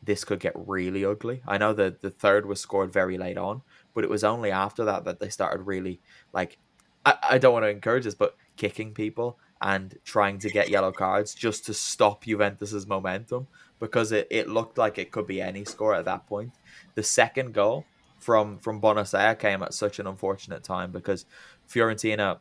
this 0.01 0.23
could 0.23 0.39
get 0.39 0.53
really 0.55 1.03
ugly. 1.03 1.41
I 1.45 1.57
know 1.57 1.73
that 1.73 2.01
the 2.01 2.09
third 2.09 2.45
was 2.45 2.61
scored 2.61 2.93
very 2.93 3.17
late 3.17 3.37
on, 3.37 3.63
but 3.93 4.05
it 4.05 4.09
was 4.09 4.23
only 4.23 4.49
after 4.49 4.85
that 4.85 5.03
that 5.03 5.19
they 5.19 5.27
started 5.27 5.63
really, 5.63 5.99
like, 6.31 6.57
I, 7.05 7.17
I 7.31 7.37
don't 7.37 7.53
want 7.53 7.63
to 7.63 7.69
encourage 7.69 8.05
this, 8.05 8.15
but 8.15 8.37
kicking 8.55 8.93
people 8.93 9.37
and 9.63 9.97
trying 10.03 10.37
to 10.37 10.49
get 10.49 10.69
yellow 10.69 10.91
cards 10.91 11.33
just 11.33 11.65
to 11.65 11.73
stop 11.73 12.25
Juventus's 12.25 12.85
momentum 12.85 13.47
because 13.79 14.11
it, 14.11 14.27
it 14.29 14.49
looked 14.49 14.77
like 14.77 14.97
it 14.97 15.09
could 15.09 15.25
be 15.25 15.41
any 15.41 15.63
score 15.63 15.95
at 15.95 16.05
that 16.05 16.27
point. 16.27 16.51
The 16.95 17.03
second 17.03 17.53
goal 17.53 17.85
from 18.19 18.59
from 18.59 18.81
Bonansea 18.81 19.39
came 19.39 19.63
at 19.63 19.73
such 19.73 19.99
an 19.99 20.07
unfortunate 20.07 20.63
time 20.63 20.91
because 20.91 21.25
Fiorentina 21.69 22.39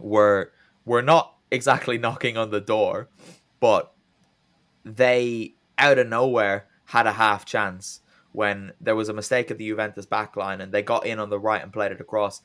were 0.00 0.52
were 0.84 1.02
not 1.02 1.36
exactly 1.52 1.96
knocking 1.96 2.36
on 2.36 2.50
the 2.50 2.60
door, 2.60 3.08
but 3.60 3.92
they 4.84 5.54
out 5.78 5.98
of 5.98 6.08
nowhere 6.08 6.66
had 6.86 7.06
a 7.06 7.12
half 7.12 7.44
chance 7.44 8.00
when 8.32 8.72
there 8.80 8.96
was 8.96 9.08
a 9.08 9.12
mistake 9.12 9.50
at 9.52 9.58
the 9.58 9.68
Juventus 9.68 10.06
backline 10.06 10.60
and 10.60 10.72
they 10.72 10.82
got 10.82 11.06
in 11.06 11.20
on 11.20 11.30
the 11.30 11.38
right 11.38 11.62
and 11.62 11.72
played 11.72 11.92
it 11.92 12.00
across. 12.00 12.42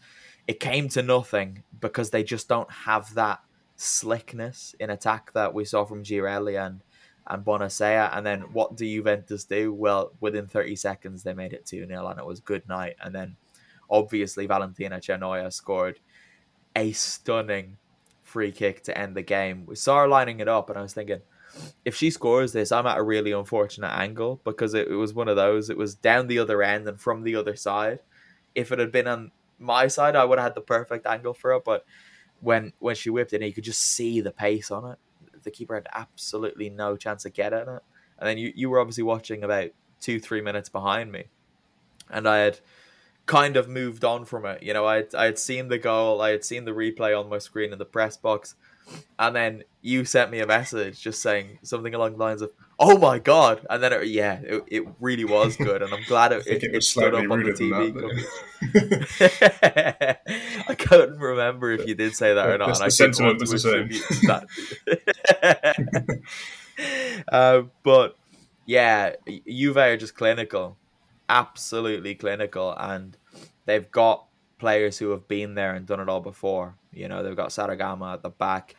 It 0.48 0.60
came 0.60 0.88
to 0.90 1.02
nothing 1.02 1.64
because 1.80 2.12
they 2.12 2.24
just 2.24 2.48
don't 2.48 2.72
have 2.72 3.14
that 3.16 3.42
slickness 3.78 4.76
in 4.80 4.90
attack 4.90 5.32
that 5.34 5.54
we 5.54 5.64
saw 5.64 5.86
from 5.86 6.04
Girelli 6.04 6.58
and 6.58 6.82
and 7.28 7.44
Bonansea. 7.44 8.10
And 8.16 8.26
then 8.26 8.42
what 8.54 8.76
do 8.76 8.86
Juventus 8.86 9.44
do? 9.44 9.74
Well, 9.74 10.12
within 10.20 10.48
30 10.48 10.76
seconds, 10.76 11.24
they 11.24 11.34
made 11.34 11.54
it 11.54 11.66
2 11.66 11.86
0, 11.86 12.08
and 12.08 12.20
it 12.20 12.26
was 12.26 12.40
good 12.40 12.68
night. 12.68 12.96
And 13.02 13.14
then 13.14 13.36
obviously, 13.90 14.48
Valentina 14.48 14.98
Cernoia 14.98 15.52
scored 15.52 16.00
a 16.76 16.92
stunning 16.92 17.78
free 18.24 18.52
kick 18.52 18.84
to 18.84 18.98
end 18.98 19.16
the 19.16 19.22
game. 19.22 19.66
We 19.66 19.76
saw 19.76 20.02
her 20.02 20.08
lining 20.08 20.40
it 20.40 20.48
up, 20.48 20.70
and 20.70 20.80
I 20.80 20.82
was 20.82 20.94
thinking, 20.94 21.22
if 21.86 21.96
she 21.96 22.10
scores 22.10 22.54
this, 22.54 22.72
I'm 22.72 22.86
at 22.86 22.98
a 22.98 23.04
really 23.04 23.32
unfortunate 23.32 23.92
angle 23.92 24.42
because 24.44 24.74
it, 24.74 24.88
it 24.88 24.96
was 24.96 25.14
one 25.14 25.28
of 25.28 25.36
those. 25.36 25.70
It 25.70 25.78
was 25.78 25.96
down 25.96 26.28
the 26.28 26.40
other 26.40 26.62
end 26.62 26.88
and 26.88 27.00
from 27.00 27.24
the 27.24 27.36
other 27.36 27.56
side. 27.56 28.00
If 28.54 28.72
it 28.72 28.80
had 28.80 28.92
been 28.92 29.08
on 29.08 29.32
my 29.60 29.88
side, 29.88 30.16
I 30.16 30.26
would 30.26 30.40
have 30.40 30.48
had 30.48 30.56
the 30.56 30.62
perfect 30.62 31.06
angle 31.06 31.34
for 31.34 31.54
it. 31.54 31.64
But 31.66 31.86
when 32.42 32.74
when 32.80 32.96
she 32.96 33.10
whipped 33.10 33.34
it, 33.34 33.38
and 33.38 33.46
you 33.46 33.54
could 33.54 33.64
just 33.64 33.82
see 33.82 34.22
the 34.22 34.32
pace 34.32 34.72
on 34.72 34.92
it 34.92 35.00
the 35.48 35.52
keeper 35.52 35.76
had 35.76 35.88
absolutely 35.94 36.70
no 36.70 36.98
chance 36.98 37.26
of 37.26 37.34
getting 37.34 37.60
it. 37.60 37.84
And 38.20 38.28
then 38.28 38.38
you, 38.38 38.52
you 38.56 38.70
were 38.70 38.80
obviously 38.80 39.04
watching 39.04 39.44
about 39.44 39.70
two, 40.02 40.20
three 40.20 40.42
minutes 40.42 40.68
behind 40.68 41.12
me. 41.12 41.26
And 42.10 42.28
I 42.28 42.40
had 42.40 42.60
kind 43.26 43.56
of 43.56 43.70
moved 43.70 44.04
on 44.04 44.26
from 44.26 44.46
it. 44.46 44.62
You 44.62 44.74
know, 44.74 44.86
I 44.86 45.06
I 45.18 45.26
had 45.26 45.40
seen 45.40 45.70
the 45.70 45.78
goal, 45.78 46.22
I 46.22 46.32
had 46.32 46.44
seen 46.44 46.66
the 46.66 46.72
replay 46.72 47.18
on 47.18 47.30
my 47.30 47.38
screen 47.38 47.72
in 47.72 47.80
the 47.80 47.86
press 47.86 48.18
box. 48.18 48.56
And 49.18 49.36
then 49.36 49.64
you 49.82 50.06
sent 50.06 50.32
me 50.32 50.40
a 50.40 50.48
message 50.48 51.02
just 51.02 51.22
saying 51.22 51.60
something 51.62 51.94
along 51.94 52.14
the 52.14 52.20
lines 52.20 52.42
of, 52.42 52.52
"Oh 52.80 52.98
my 52.98 53.20
god!" 53.20 53.66
And 53.70 53.82
then, 53.82 53.94
it, 53.94 54.08
yeah, 54.08 54.40
it, 54.44 54.64
it 54.68 54.88
really 55.00 55.26
was 55.26 55.56
good, 55.56 55.82
and 55.82 55.94
I'm 55.94 56.04
glad 56.04 56.32
it, 56.48 56.48
it, 56.48 56.64
it 56.64 56.84
stood 56.84 57.14
up 57.14 57.30
on 57.30 57.44
the 57.44 57.52
TV. 57.52 58.26
I 60.70 60.76
couldn't 60.76 61.20
remember 61.20 61.72
if 61.72 61.88
you 61.88 61.96
did 61.96 62.16
say 62.16 62.34
that 62.34 62.48
or 62.48 62.58
not. 62.58 62.68
That's 62.68 62.80
and 62.80 62.88
the 62.88 62.92
sentiment 62.92 63.40
was 63.40 63.52
the 63.52 63.60
same. 63.60 63.90
Uh, 67.32 67.64
but 67.84 68.18
yeah, 68.66 69.16
Juve 69.48 69.78
are 69.78 69.98
just 69.98 70.16
clinical, 70.16 70.78
absolutely 71.30 72.16
clinical, 72.16 72.76
and 72.78 73.18
they've 73.66 73.90
got 73.92 74.26
players 74.60 74.98
who 74.98 75.12
have 75.12 75.28
been 75.28 75.56
there 75.56 75.76
and 75.76 75.86
done 75.86 76.00
it 76.00 76.10
all 76.10 76.22
before. 76.22 76.76
You 76.92 77.08
know, 77.08 77.24
they've 77.24 77.36
got 77.36 77.52
Sara 77.52 77.78
Gama 77.78 78.14
at 78.14 78.24
the 78.24 78.30
back, 78.30 78.76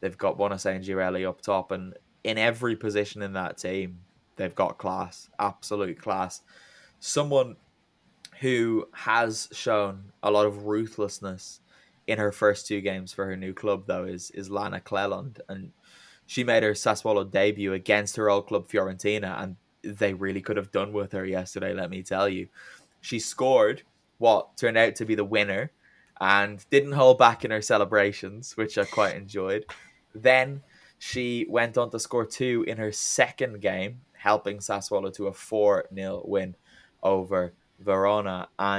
they've 0.00 0.16
got 0.16 0.38
Girelli 0.38 1.28
up 1.28 1.40
top, 1.40 1.70
and 1.70 1.94
in 2.24 2.38
every 2.38 2.76
position 2.76 3.22
in 3.22 3.32
that 3.32 3.58
team, 3.58 4.00
they've 4.36 4.54
got 4.54 4.78
class, 4.78 5.28
absolute 5.38 6.00
class. 6.00 6.42
Someone 7.00 7.56
who 8.40 8.88
has 8.92 9.48
shown 9.52 10.12
a 10.22 10.30
lot 10.30 10.46
of 10.46 10.66
ruthlessness 10.66 11.60
in 12.06 12.18
her 12.18 12.32
first 12.32 12.66
two 12.66 12.80
games 12.80 13.12
for 13.12 13.26
her 13.26 13.36
new 13.36 13.54
club, 13.54 13.84
though, 13.86 14.04
is 14.04 14.30
is 14.32 14.50
Lana 14.50 14.80
Cleland, 14.80 15.40
and 15.48 15.72
she 16.26 16.44
made 16.44 16.62
her 16.62 16.72
Sassuolo 16.72 17.30
debut 17.30 17.72
against 17.72 18.16
her 18.16 18.30
old 18.30 18.46
club 18.46 18.68
Fiorentina, 18.68 19.40
and 19.42 19.56
they 19.82 20.14
really 20.14 20.40
could 20.40 20.56
have 20.56 20.72
done 20.72 20.92
with 20.92 21.12
her 21.12 21.24
yesterday. 21.24 21.72
Let 21.72 21.90
me 21.90 22.02
tell 22.02 22.28
you, 22.28 22.48
she 23.00 23.18
scored 23.18 23.82
what 24.18 24.56
turned 24.56 24.76
out 24.78 24.94
to 24.96 25.04
be 25.04 25.14
the 25.14 25.24
winner 25.24 25.72
and 26.20 26.64
didn't 26.70 26.92
hold 26.92 27.18
back 27.18 27.44
in 27.44 27.50
her 27.50 27.62
celebrations, 27.62 28.56
which 28.56 28.78
I 28.78 28.84
quite 28.84 29.16
enjoyed. 29.16 29.66
Then 30.14 30.62
she 31.04 31.44
went 31.48 31.76
on 31.76 31.90
to 31.90 31.98
score 31.98 32.24
two 32.24 32.64
in 32.68 32.78
her 32.78 32.92
second 32.92 33.60
game, 33.60 34.02
helping 34.12 34.58
Sassuolo 34.58 35.12
to 35.14 35.26
a 35.26 35.32
4 35.32 35.88
0 35.92 36.22
win 36.24 36.54
over 37.02 37.54
Verona. 37.80 38.48
And 38.56 38.78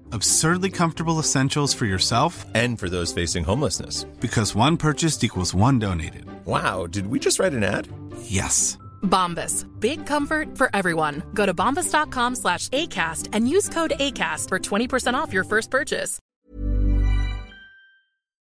Absurdly 0.13 0.69
comfortable 0.69 1.19
essentials 1.19 1.73
for 1.73 1.85
yourself 1.85 2.45
and 2.53 2.77
for 2.77 2.89
those 2.89 3.13
facing 3.13 3.45
homelessness. 3.45 4.03
Because 4.19 4.53
one 4.53 4.75
purchased 4.75 5.23
equals 5.23 5.53
one 5.53 5.79
donated. 5.79 6.25
Wow, 6.45 6.85
did 6.85 7.07
we 7.07 7.17
just 7.17 7.39
write 7.39 7.53
an 7.53 7.63
ad? 7.63 7.87
Yes. 8.23 8.77
Bombas. 9.03 9.65
Big 9.79 10.05
comfort 10.05 10.57
for 10.57 10.69
everyone. 10.75 11.23
Go 11.33 11.45
to 11.45 11.53
bombas.com 11.53 12.35
slash 12.35 12.67
ACAST 12.69 13.29
and 13.31 13.47
use 13.47 13.69
code 13.69 13.93
ACAST 13.99 14.49
for 14.49 14.59
20% 14.59 15.13
off 15.13 15.31
your 15.31 15.45
first 15.45 15.71
purchase. 15.71 16.19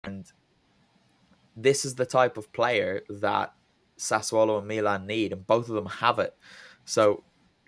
And 0.05 0.25
this 1.57 1.83
is 1.83 1.95
the 1.95 2.05
type 2.05 2.37
of 2.37 2.53
player 2.53 3.01
that 3.09 3.53
Sassuolo 3.97 4.59
and 4.59 4.67
Milan 4.67 5.05
need, 5.05 5.33
and 5.33 5.45
both 5.45 5.67
of 5.67 5.75
them 5.75 5.87
have 5.87 6.19
it. 6.19 6.33
So 6.85 7.23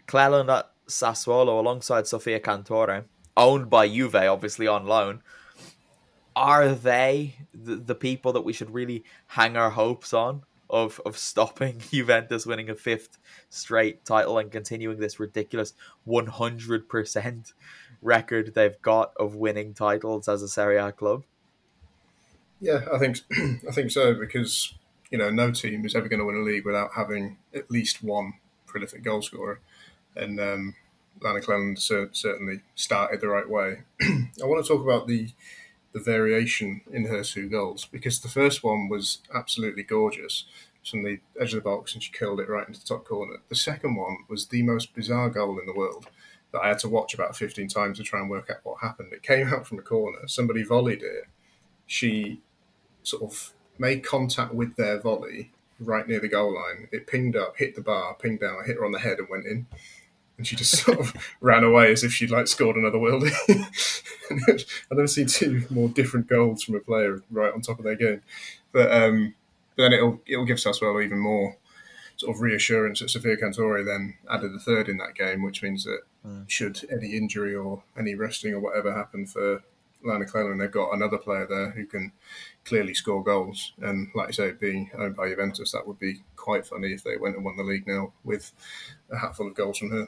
Cleland 0.07 0.49
at 0.49 0.71
Sassuolo 0.87 1.59
alongside 1.59 2.07
Sofia 2.07 2.39
Cantore 2.39 3.03
owned 3.37 3.69
by 3.69 3.87
Juve, 3.87 4.15
obviously 4.15 4.67
on 4.67 4.85
loan. 4.85 5.21
Are 6.35 6.69
they 6.69 7.35
the, 7.53 7.75
the 7.75 7.95
people 7.95 8.33
that 8.33 8.41
we 8.41 8.53
should 8.53 8.73
really 8.73 9.03
hang 9.27 9.57
our 9.57 9.71
hopes 9.71 10.13
on 10.13 10.43
of 10.69 11.01
of 11.05 11.17
stopping 11.17 11.81
Juventus 11.91 12.45
winning 12.45 12.69
a 12.69 12.75
fifth 12.75 13.17
straight 13.49 14.05
title 14.05 14.37
and 14.37 14.51
continuing 14.51 14.99
this 14.99 15.19
ridiculous 15.19 15.73
100% 16.07 17.53
record 18.01 18.53
they've 18.55 18.81
got 18.81 19.13
of 19.17 19.35
winning 19.35 19.73
titles 19.73 20.27
as 20.27 20.41
a 20.41 20.47
Serie 20.47 20.77
A 20.77 20.91
club? 20.91 21.23
Yeah, 22.59 22.85
I 22.91 22.97
think 22.97 23.19
I 23.67 23.71
think 23.71 23.91
so 23.91 24.13
because 24.13 24.73
you 25.09 25.17
know 25.17 25.29
no 25.29 25.51
team 25.51 25.85
is 25.85 25.95
ever 25.95 26.07
going 26.07 26.19
to 26.19 26.25
win 26.25 26.37
a 26.37 26.43
league 26.43 26.65
without 26.65 26.91
having 26.95 27.37
at 27.53 27.69
least 27.69 28.01
one 28.01 28.33
prolific 28.65 29.03
goalscorer, 29.03 29.57
and 30.15 30.39
um, 30.39 30.75
Lana 31.21 31.41
Cleland 31.41 31.79
certainly 31.79 32.61
started 32.75 33.21
the 33.21 33.27
right 33.27 33.49
way. 33.49 33.83
I 34.01 34.45
want 34.45 34.63
to 34.63 34.71
talk 34.71 34.83
about 34.83 35.07
the 35.07 35.29
the 35.93 35.99
variation 35.99 36.81
in 36.91 37.05
her 37.05 37.23
two 37.23 37.49
goals 37.49 37.85
because 37.85 38.19
the 38.19 38.29
first 38.29 38.63
one 38.63 38.87
was 38.87 39.19
absolutely 39.33 39.83
gorgeous 39.83 40.45
from 40.89 41.03
the 41.03 41.19
edge 41.39 41.53
of 41.53 41.63
the 41.63 41.69
box 41.69 41.93
and 41.93 42.01
she 42.01 42.11
curled 42.11 42.39
it 42.39 42.49
right 42.49 42.67
into 42.67 42.79
the 42.79 42.85
top 42.85 43.05
corner. 43.05 43.37
The 43.49 43.55
second 43.55 43.95
one 43.95 44.19
was 44.29 44.47
the 44.47 44.63
most 44.63 44.95
bizarre 44.95 45.29
goal 45.29 45.59
in 45.59 45.65
the 45.65 45.75
world 45.75 46.07
that 46.51 46.61
I 46.61 46.69
had 46.69 46.79
to 46.79 46.89
watch 46.89 47.13
about 47.13 47.35
15 47.35 47.67
times 47.67 47.97
to 47.97 48.03
try 48.03 48.19
and 48.19 48.29
work 48.29 48.49
out 48.49 48.61
what 48.63 48.81
happened. 48.81 49.13
It 49.13 49.23
came 49.23 49.47
out 49.53 49.67
from 49.67 49.77
the 49.77 49.83
corner, 49.83 50.27
somebody 50.27 50.63
volleyed 50.63 51.03
it. 51.03 51.25
She 51.85 52.41
sort 53.03 53.23
of 53.23 53.53
made 53.77 54.03
contact 54.03 54.53
with 54.53 54.75
their 54.75 54.99
volley 54.99 55.51
right 55.79 56.07
near 56.07 56.19
the 56.19 56.27
goal 56.27 56.53
line. 56.53 56.87
It 56.91 57.07
pinged 57.07 57.35
up, 57.35 57.57
hit 57.57 57.75
the 57.75 57.81
bar, 57.81 58.15
pinged 58.15 58.39
down, 58.39 58.63
hit 58.65 58.77
her 58.77 58.85
on 58.85 58.91
the 58.91 58.99
head 58.99 59.19
and 59.19 59.27
went 59.29 59.45
in 59.45 59.67
and 60.41 60.47
she 60.47 60.55
just 60.55 60.83
sort 60.83 60.99
of 60.99 61.13
ran 61.39 61.63
away 61.63 61.91
as 61.91 62.03
if 62.03 62.11
she'd 62.11 62.31
like 62.31 62.47
scored 62.47 62.75
another 62.75 62.97
worldie. 62.97 63.31
I've 64.91 64.97
never 64.97 65.05
seen 65.05 65.27
two 65.27 65.67
more 65.69 65.87
different 65.87 66.27
goals 66.27 66.63
from 66.63 66.73
a 66.73 66.79
player 66.79 67.21
right 67.29 67.53
on 67.53 67.61
top 67.61 67.77
of 67.77 67.85
their 67.85 67.95
game. 67.95 68.23
But, 68.71 68.91
um, 68.91 69.35
but 69.75 69.83
then 69.83 69.93
it'll 69.93 70.19
it'll 70.25 70.45
give 70.45 70.57
Sassuolo 70.57 71.05
even 71.05 71.19
more 71.19 71.57
sort 72.17 72.35
of 72.35 72.41
reassurance 72.41 73.01
that 73.01 73.11
Sofia 73.11 73.37
Cantore 73.37 73.85
then 73.85 74.15
added 74.31 74.51
the 74.51 74.59
third 74.59 74.89
in 74.89 74.97
that 74.97 75.13
game, 75.13 75.43
which 75.43 75.61
means 75.61 75.83
that 75.83 75.99
mm. 76.25 76.49
should 76.49 76.79
any 76.91 77.15
injury 77.15 77.53
or 77.53 77.83
any 77.95 78.15
resting 78.15 78.55
or 78.55 78.59
whatever 78.59 78.91
happen 78.91 79.27
for 79.27 79.61
Lana 80.03 80.25
Cleland, 80.25 80.59
they've 80.59 80.71
got 80.71 80.93
another 80.93 81.17
player 81.17 81.45
there 81.47 81.71
who 81.71 81.85
can 81.85 82.11
clearly 82.65 82.93
score 82.93 83.23
goals. 83.23 83.73
And 83.81 84.09
like 84.15 84.27
you 84.27 84.33
say, 84.33 84.51
being 84.51 84.91
owned 84.97 85.15
by 85.15 85.29
Juventus, 85.29 85.71
that 85.71 85.87
would 85.87 85.99
be 85.99 86.23
quite 86.35 86.65
funny 86.65 86.93
if 86.93 87.03
they 87.03 87.17
went 87.17 87.35
and 87.35 87.45
won 87.45 87.57
the 87.57 87.63
league 87.63 87.87
now 87.87 88.13
with 88.23 88.51
a 89.11 89.17
hatful 89.17 89.47
of 89.47 89.55
goals 89.55 89.77
from 89.77 89.91
her. 89.91 90.07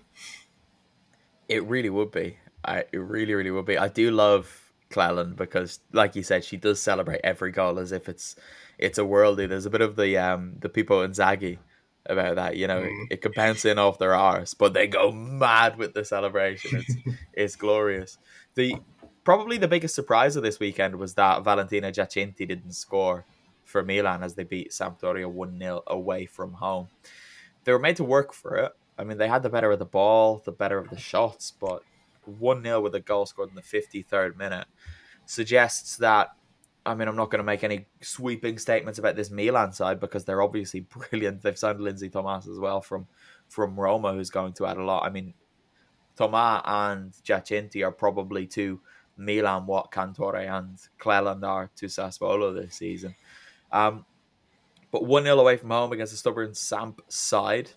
It 1.47 1.63
really 1.65 1.89
would 1.89 2.11
be. 2.11 2.37
I, 2.65 2.85
it 2.91 2.97
really, 2.97 3.33
really 3.33 3.51
would 3.51 3.65
be. 3.65 3.77
I 3.77 3.89
do 3.89 4.11
love 4.11 4.71
Cleland 4.89 5.35
because, 5.35 5.79
like 5.91 6.15
you 6.15 6.23
said, 6.23 6.43
she 6.43 6.57
does 6.57 6.81
celebrate 6.81 7.21
every 7.23 7.51
goal 7.51 7.79
as 7.79 7.91
if 7.91 8.07
it's 8.07 8.35
it's 8.77 8.97
a 8.97 9.01
worldie. 9.01 9.49
There's 9.49 9.65
a 9.65 9.69
bit 9.69 9.81
of 9.81 9.95
the 9.95 10.17
um 10.17 10.55
the 10.59 10.69
Pippo 10.69 11.05
Inzaghi 11.05 11.57
about 12.05 12.35
that. 12.35 12.55
You 12.55 12.67
know, 12.67 12.81
mm. 12.81 12.87
it, 13.09 13.15
it 13.15 13.21
can 13.21 13.33
bounce 13.33 13.65
in 13.65 13.79
off 13.79 13.99
their 13.99 14.15
arse, 14.15 14.53
but 14.53 14.73
they 14.73 14.87
go 14.87 15.11
mad 15.11 15.77
with 15.77 15.93
the 15.93 16.05
celebration. 16.05 16.77
It's 16.77 16.95
it's 17.33 17.55
glorious. 17.55 18.17
The 18.55 18.75
probably 19.23 19.57
the 19.57 19.67
biggest 19.67 19.95
surprise 19.95 20.35
of 20.35 20.43
this 20.43 20.59
weekend 20.59 20.95
was 20.95 21.13
that 21.15 21.43
Valentina 21.43 21.91
Giacinti 21.91 22.47
didn't 22.47 22.73
score 22.73 23.25
for 23.63 23.83
Milan 23.83 24.23
as 24.23 24.35
they 24.35 24.43
beat 24.43 24.71
Sampdoria 24.71 25.29
1 25.29 25.59
0 25.59 25.83
away 25.87 26.25
from 26.25 26.53
home. 26.53 26.89
They 27.63 27.71
were 27.71 27.79
made 27.79 27.95
to 27.97 28.03
work 28.03 28.33
for 28.33 28.57
it. 28.57 28.73
I 28.97 29.03
mean, 29.03 29.17
they 29.17 29.27
had 29.27 29.43
the 29.43 29.49
better 29.49 29.71
of 29.71 29.79
the 29.79 29.85
ball, 29.85 30.41
the 30.43 30.51
better 30.51 30.77
of 30.77 30.89
the 30.89 30.97
shots, 30.97 31.51
but 31.51 31.83
1 32.25 32.63
0 32.63 32.81
with 32.81 32.95
a 32.95 32.99
goal 32.99 33.25
scored 33.25 33.49
in 33.49 33.55
the 33.55 33.61
53rd 33.61 34.37
minute 34.37 34.67
suggests 35.25 35.97
that. 35.97 36.35
I 36.85 36.95
mean, 36.95 37.07
I'm 37.07 37.15
not 37.15 37.31
going 37.31 37.39
to 37.39 37.45
make 37.45 37.63
any 37.63 37.85
sweeping 38.01 38.57
statements 38.57 38.99
about 38.99 39.15
this 39.15 39.31
Milan 39.31 39.71
side 39.71 40.01
because 40.01 40.25
they're 40.25 40.41
obviously 40.41 40.81
brilliant. 41.11 41.41
They've 41.41 41.57
signed 41.57 41.79
Lindsey 41.79 42.09
Thomas 42.09 42.45
as 42.45 42.59
well 42.59 42.81
from 42.81 43.07
from 43.47 43.79
Roma, 43.79 44.11
who's 44.11 44.29
going 44.29 44.51
to 44.53 44.65
add 44.65 44.75
a 44.75 44.83
lot. 44.83 45.05
I 45.05 45.09
mean, 45.09 45.33
Thomas 46.17 46.61
and 46.65 47.13
Giacinti 47.13 47.85
are 47.85 47.91
probably 47.91 48.45
two 48.47 48.81
Milan 49.17 49.65
what 49.65 49.91
Cantore 49.91 50.47
and 50.49 50.77
Cleland 50.97 51.43
are 51.43 51.69
to 51.75 51.85
Sassuolo 51.87 52.53
this 52.53 52.75
season. 52.75 53.15
Um, 53.71 54.05
but 54.91 55.05
1 55.05 55.23
0 55.23 55.39
away 55.39 55.57
from 55.57 55.71
home 55.71 55.91
against 55.91 56.13
a 56.13 56.17
stubborn 56.17 56.53
Samp 56.53 57.01
side. 57.07 57.71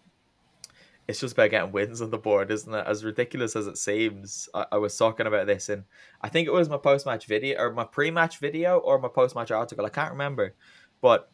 It's 1.09 1.21
just 1.21 1.35
about 1.35 1.51
getting 1.51 1.71
wins 1.71 2.03
on 2.03 2.11
the 2.11 2.19
board, 2.19 2.51
isn't 2.51 2.75
it? 2.75 2.85
As 2.87 3.05
ridiculous 3.05 3.55
as 3.55 3.69
it 3.69 3.79
seems, 3.79 4.49
I, 4.53 4.67
I 4.73 4.77
was 4.79 4.97
talking 4.97 5.27
about 5.27 5.47
this 5.47 5.69
in, 5.69 5.85
I 6.21 6.29
think 6.29 6.49
it 6.49 6.53
was 6.53 6.69
my 6.69 6.79
post 6.79 7.07
match 7.07 7.27
video 7.27 7.59
or 7.59 7.73
my 7.73 7.85
pre 7.85 8.11
match 8.11 8.39
video 8.39 8.79
or 8.79 8.99
my 8.99 9.09
post 9.09 9.37
match 9.37 9.51
article. 9.51 9.87
I 9.87 9.91
can't 9.91 10.11
remember. 10.11 10.55
But 11.01 11.31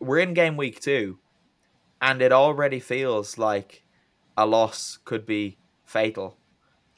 we're 0.00 0.20
in 0.20 0.34
game 0.34 0.56
week 0.56 0.80
two, 0.80 1.18
and 2.00 2.22
it 2.22 2.32
already 2.32 2.80
feels 2.80 3.36
like 3.36 3.84
a 4.36 4.46
loss 4.46 4.98
could 5.04 5.26
be 5.26 5.58
fatal 5.84 6.38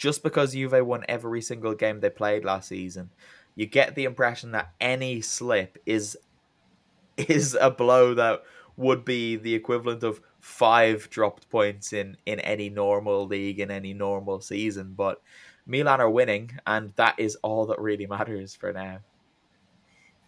just 0.04 0.22
because 0.22 0.52
Juve 0.52 0.86
won 0.86 1.02
every 1.08 1.40
single 1.40 1.74
game 1.74 2.00
they 2.00 2.10
played 2.10 2.44
last 2.44 2.68
season, 2.68 3.08
you 3.54 3.64
get 3.64 3.94
the 3.94 4.04
impression 4.04 4.50
that 4.50 4.74
any 4.78 5.22
slip 5.22 5.78
is 5.86 6.14
is 7.16 7.56
a 7.58 7.70
blow 7.70 8.12
that 8.12 8.42
would 8.76 9.02
be 9.02 9.36
the 9.36 9.54
equivalent 9.54 10.02
of 10.02 10.20
five 10.40 11.08
dropped 11.08 11.48
points 11.48 11.94
in 11.94 12.18
in 12.26 12.38
any 12.40 12.68
normal 12.68 13.26
league 13.26 13.58
in 13.58 13.70
any 13.70 13.94
normal 13.94 14.42
season. 14.42 14.92
But 14.94 15.22
Milan 15.66 16.02
are 16.02 16.10
winning, 16.10 16.50
and 16.66 16.92
that 16.96 17.18
is 17.18 17.36
all 17.36 17.64
that 17.64 17.78
really 17.78 18.06
matters 18.16 18.54
for 18.54 18.74
now. 18.74 18.98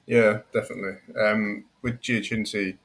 Yeah, 0.07 0.39
definitely. 0.55 0.97
Um, 1.21 1.67
with 1.83 2.01
Giacinti, 2.01 2.79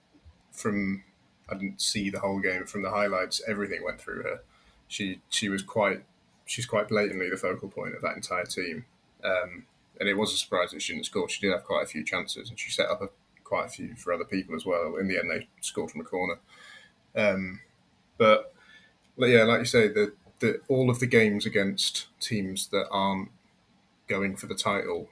from 0.52 1.06
I 1.48 1.54
didn't 1.54 1.80
see 1.80 2.10
the 2.10 2.20
whole 2.20 2.42
game 2.42 2.66
from 2.66 2.82
the 2.82 2.90
highlights. 2.90 3.42
Everything 3.48 3.82
went 3.82 4.02
through 4.02 4.24
her. 4.24 4.42
She 4.90 5.22
she 5.30 5.48
was 5.48 5.64
quite 5.64 6.04
she's 6.52 6.66
quite 6.66 6.90
blatantly 6.90 7.30
the 7.30 7.38
focal 7.38 7.70
point 7.70 7.96
of 7.96 8.02
that 8.02 8.18
entire 8.18 8.44
team. 8.44 8.86
Um, 9.24 9.66
and 10.00 10.10
it 10.10 10.18
was 10.18 10.34
a 10.34 10.38
surprise 10.38 10.72
that 10.72 10.82
she 10.82 10.94
didn't 10.94 11.06
score. 11.06 11.30
She 11.30 11.40
did 11.40 11.54
have 11.54 11.64
quite 11.64 11.84
a 11.84 11.88
few 11.88 12.04
chances, 12.04 12.50
and 12.50 12.60
she 12.60 12.72
set 12.72 12.90
up 12.90 13.02
a, 13.02 13.10
quite 13.44 13.68
a 13.68 13.70
few 13.70 13.96
for 13.96 14.12
other 14.12 14.26
people 14.26 14.56
as 14.56 14.66
well. 14.66 14.98
In 14.98 15.08
the 15.08 15.18
end, 15.18 15.32
they 15.32 15.48
scored 15.62 15.92
from 15.92 16.02
a 16.02 16.04
corner. 16.04 16.40
Um, 17.16 17.62
but 18.18 18.54
yeah, 19.18 19.44
like 19.44 19.60
you 19.60 19.66
say, 19.66 19.88
the, 19.88 20.14
the 20.40 20.60
all 20.68 20.90
of 20.90 21.00
the 21.00 21.06
games 21.06 21.46
against 21.46 22.08
teams 22.20 22.68
that 22.68 22.88
aren't 22.92 23.30
going 24.08 24.36
for 24.36 24.48
the 24.48 24.56
title 24.56 25.08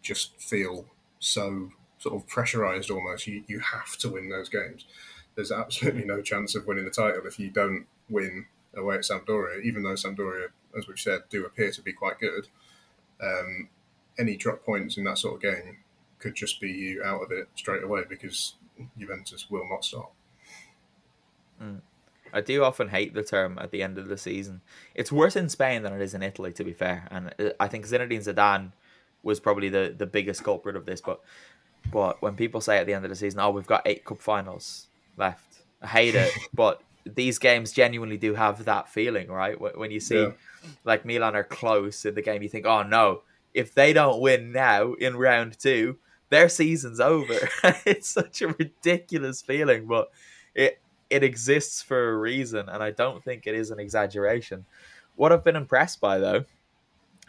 just 0.00 0.40
feel 0.40 0.86
so 1.18 1.72
sort 1.98 2.14
of 2.14 2.26
pressurized 2.26 2.90
almost. 2.90 3.26
You 3.26 3.44
you 3.46 3.60
have 3.60 3.96
to 3.98 4.08
win 4.08 4.30
those 4.30 4.48
games. 4.48 4.86
There's 5.34 5.52
absolutely 5.52 6.04
no 6.04 6.22
chance 6.22 6.54
of 6.54 6.66
winning 6.66 6.84
the 6.84 6.90
title 6.90 7.26
if 7.26 7.38
you 7.38 7.50
don't 7.50 7.86
win 8.08 8.46
away 8.74 8.96
at 8.96 9.02
Sampdoria, 9.02 9.62
even 9.62 9.82
though 9.82 9.94
Sampdoria, 9.94 10.48
as 10.76 10.86
we've 10.86 10.98
said, 10.98 11.22
do 11.30 11.44
appear 11.44 11.70
to 11.70 11.82
be 11.82 11.92
quite 11.92 12.18
good. 12.18 12.48
Um, 13.22 13.68
any 14.18 14.36
drop 14.36 14.64
points 14.64 14.96
in 14.96 15.04
that 15.04 15.18
sort 15.18 15.36
of 15.36 15.42
game 15.42 15.78
could 16.18 16.34
just 16.34 16.60
be 16.60 16.70
you 16.70 17.02
out 17.04 17.22
of 17.22 17.30
it 17.30 17.48
straight 17.54 17.82
away 17.82 18.02
because 18.08 18.54
Juventus 18.98 19.48
will 19.50 19.68
not 19.68 19.84
stop. 19.84 20.12
Mm. 21.62 21.80
I 22.32 22.40
do 22.40 22.62
often 22.62 22.88
hate 22.88 23.14
the 23.14 23.22
term 23.22 23.58
at 23.58 23.70
the 23.70 23.82
end 23.82 23.98
of 23.98 24.08
the 24.08 24.18
season. 24.18 24.60
It's 24.94 25.10
worse 25.10 25.36
in 25.36 25.48
Spain 25.48 25.82
than 25.82 25.92
it 25.92 26.02
is 26.02 26.14
in 26.14 26.22
Italy, 26.22 26.52
to 26.52 26.64
be 26.64 26.72
fair. 26.72 27.08
And 27.10 27.34
uh, 27.38 27.50
I 27.58 27.68
think 27.68 27.86
Zinedine 27.86 28.22
Zidane 28.22 28.72
was 29.22 29.40
probably 29.40 29.68
the, 29.68 29.94
the 29.96 30.06
biggest 30.06 30.44
culprit 30.44 30.76
of 30.76 30.84
this. 30.84 31.00
But 31.00 31.20
but 31.90 32.20
when 32.20 32.34
people 32.34 32.60
say 32.60 32.78
at 32.78 32.86
the 32.86 32.94
end 32.94 33.04
of 33.04 33.08
the 33.08 33.16
season, 33.16 33.40
"Oh, 33.40 33.50
we've 33.50 33.66
got 33.66 33.82
eight 33.86 34.04
cup 34.04 34.20
finals 34.20 34.88
left," 35.16 35.62
I 35.80 35.86
hate 35.86 36.14
it. 36.14 36.30
but 36.54 36.82
these 37.04 37.38
games 37.38 37.72
genuinely 37.72 38.16
do 38.16 38.34
have 38.34 38.64
that 38.64 38.88
feeling, 38.88 39.28
right? 39.28 39.58
When 39.60 39.90
you 39.90 40.00
see 40.00 40.22
yeah. 40.22 40.32
like 40.84 41.04
Milan 41.04 41.36
are 41.36 41.44
close 41.44 42.04
in 42.04 42.14
the 42.14 42.22
game, 42.22 42.42
you 42.42 42.48
think, 42.48 42.66
"Oh 42.66 42.82
no, 42.82 43.22
if 43.54 43.74
they 43.74 43.92
don't 43.92 44.20
win 44.20 44.52
now 44.52 44.94
in 44.94 45.16
round 45.16 45.58
two, 45.58 45.98
their 46.28 46.48
season's 46.48 47.00
over." 47.00 47.48
it's 47.86 48.08
such 48.08 48.42
a 48.42 48.48
ridiculous 48.48 49.42
feeling, 49.42 49.86
but 49.86 50.08
it 50.54 50.80
it 51.10 51.22
exists 51.22 51.82
for 51.82 52.10
a 52.10 52.16
reason, 52.18 52.68
and 52.68 52.82
I 52.82 52.90
don't 52.90 53.22
think 53.24 53.46
it 53.46 53.54
is 53.54 53.70
an 53.70 53.80
exaggeration. 53.80 54.66
What 55.16 55.32
I've 55.32 55.44
been 55.44 55.56
impressed 55.56 56.00
by 56.00 56.18
though 56.18 56.44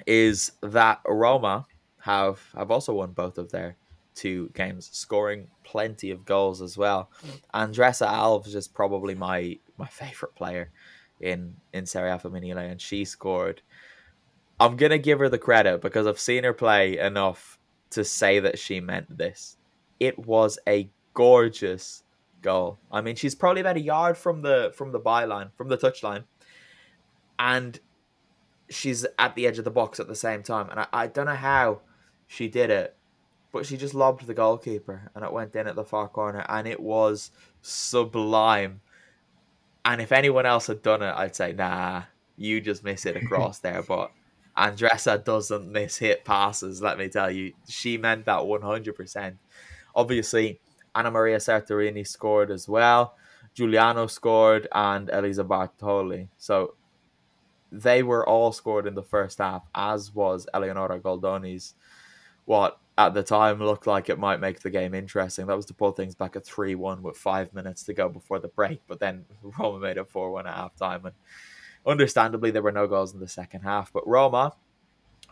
is 0.06 0.52
that 0.62 1.02
Roma 1.08 1.66
have 2.02 2.42
have 2.56 2.72
also 2.72 2.94
won 2.94 3.12
both 3.12 3.38
of 3.38 3.52
their 3.52 3.76
two 4.20 4.50
games, 4.54 4.90
scoring 4.92 5.48
plenty 5.64 6.12
of 6.12 6.26
goals 6.26 6.62
as 6.62 6.78
well. 6.78 7.10
Andressa 7.54 8.08
Alves 8.08 8.54
is 8.54 8.68
probably 8.68 9.16
my 9.16 9.58
my 9.78 9.88
favorite 9.88 10.36
player 10.36 10.72
in 11.22 11.56
in 11.74 11.86
Serie 11.86 12.12
A 12.12 12.18
Femminile, 12.18 12.72
and 12.72 12.82
she 12.82 13.06
scored. 13.06 13.62
I'm 14.60 14.76
gonna 14.76 14.98
give 14.98 15.20
her 15.20 15.30
the 15.30 15.38
credit 15.38 15.82
because 15.82 16.06
I've 16.06 16.20
seen 16.20 16.44
her 16.44 16.54
play 16.54 16.98
enough 16.98 17.58
to 17.92 18.04
say 18.04 18.40
that 18.40 18.60
she 18.60 18.82
meant 18.82 19.18
this. 19.18 19.58
It 20.00 20.20
was 20.20 20.60
a 20.68 20.90
gorgeous 21.14 22.04
goal. 22.42 22.80
I 22.92 23.02
mean, 23.02 23.16
she's 23.16 23.36
probably 23.36 23.62
about 23.62 23.78
a 23.78 23.82
yard 23.82 24.18
from 24.18 24.42
the 24.42 24.74
from 24.76 24.92
the 24.92 25.00
byline, 25.00 25.52
from 25.56 25.70
the 25.70 25.78
touchline, 25.78 26.26
and 27.38 27.80
she's 28.70 29.06
at 29.18 29.36
the 29.36 29.48
edge 29.48 29.58
of 29.60 29.66
the 29.66 29.72
box 29.72 30.00
at 30.00 30.08
the 30.08 30.16
same 30.16 30.44
time. 30.44 30.70
And 30.70 30.82
I, 30.82 30.88
I 30.92 31.08
don't 31.08 31.26
know 31.26 31.36
how 31.36 31.82
she 32.28 32.48
did 32.48 32.70
it, 32.70 32.96
but 33.52 33.66
she 33.66 33.78
just 33.78 33.94
lobbed 33.94 34.28
the 34.28 34.34
goalkeeper, 34.34 35.12
and 35.16 35.24
it 35.24 35.34
went 35.34 35.56
in 35.56 35.68
at 35.68 35.76
the 35.76 35.84
far 35.84 36.08
corner, 36.08 36.46
and 36.48 36.68
it 36.68 36.80
was 36.80 37.32
sublime. 37.62 38.82
And 39.84 40.02
if 40.02 40.12
anyone 40.12 40.46
else 40.46 40.68
had 40.68 40.82
done 40.82 41.02
it, 41.02 41.14
I'd 41.16 41.36
say, 41.36 41.54
nah, 41.54 42.04
you 42.38 42.62
just 42.62 42.84
miss 42.84 43.06
it 43.06 43.16
across 43.16 43.60
there. 43.62 43.82
But 43.82 44.12
Andressa 44.58 45.24
doesn't 45.24 45.72
miss 45.72 45.98
hit 45.98 46.26
passes, 46.26 46.82
let 46.82 46.98
me 46.98 47.08
tell 47.08 47.32
you. 47.32 47.54
She 47.68 47.98
meant 47.98 48.26
that 48.26 48.42
100%. 48.42 49.36
Obviously, 49.96 50.60
Anna 50.94 51.12
Maria 51.12 51.38
Serturini 51.38 52.06
scored 52.06 52.52
as 52.52 52.68
well. 52.68 53.16
Giugliano 53.56 54.10
scored 54.10 54.68
and 54.72 55.10
Elisa 55.10 55.44
Bartoli. 55.44 56.28
So 56.38 56.76
they 57.72 58.04
were 58.04 58.28
all 58.28 58.52
scored 58.52 58.88
in 58.88 58.96
the 58.96 59.04
first 59.04 59.40
half, 59.40 59.64
as 59.74 60.14
was 60.14 60.48
Eleonora 60.54 61.00
Goldoni's. 61.00 61.74
What 62.46 62.80
at 63.00 63.14
the 63.14 63.24
time 63.24 63.60
looked 63.60 63.88
like 63.88 64.10
it 64.10 64.20
might 64.20 64.42
make 64.42 64.60
the 64.60 64.70
game 64.70 64.94
interesting. 64.94 65.48
That 65.48 65.56
was 65.56 65.66
to 65.68 65.74
pull 65.74 65.94
things 65.94 66.16
back 66.16 66.36
at 66.36 66.46
3 66.46 66.76
1 66.76 67.02
with 67.02 67.16
five 67.16 67.54
minutes 67.54 67.84
to 67.84 67.94
go 67.94 68.10
before 68.10 68.40
the 68.40 68.50
break. 68.50 68.82
But 68.88 69.00
then 69.00 69.24
Roma 69.42 69.80
made 69.80 69.96
it 69.96 70.10
4 70.10 70.32
1 70.32 70.46
at 70.46 70.54
half 70.54 70.76
time. 70.76 71.06
And 71.06 71.16
understandably, 71.88 72.52
there 72.52 72.62
were 72.62 72.74
no 72.74 72.88
goals 72.88 73.14
in 73.14 73.22
the 73.22 73.28
second 73.28 73.62
half. 73.62 73.94
But 73.94 74.06
Roma, 74.06 74.54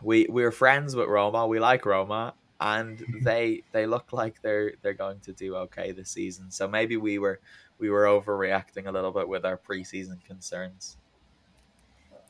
we, 0.02 0.26
we're 0.30 0.50
friends 0.50 0.96
with 0.96 1.08
Roma. 1.08 1.46
We 1.46 1.60
like 1.60 1.84
Roma 1.84 2.32
and 2.58 3.04
they 3.22 3.62
they 3.72 3.86
look 3.86 4.14
like 4.14 4.40
they're 4.40 4.72
they're 4.80 4.94
going 4.94 5.20
to 5.20 5.34
do 5.34 5.54
okay 5.56 5.92
this 5.92 6.10
season. 6.10 6.50
So 6.50 6.66
maybe 6.66 6.96
we 6.96 7.18
were 7.18 7.38
we 7.78 7.90
were 7.90 8.04
overreacting 8.04 8.86
a 8.86 8.90
little 8.90 9.12
bit 9.12 9.28
with 9.28 9.44
our 9.44 9.58
preseason 9.58 10.24
concerns. 10.24 10.96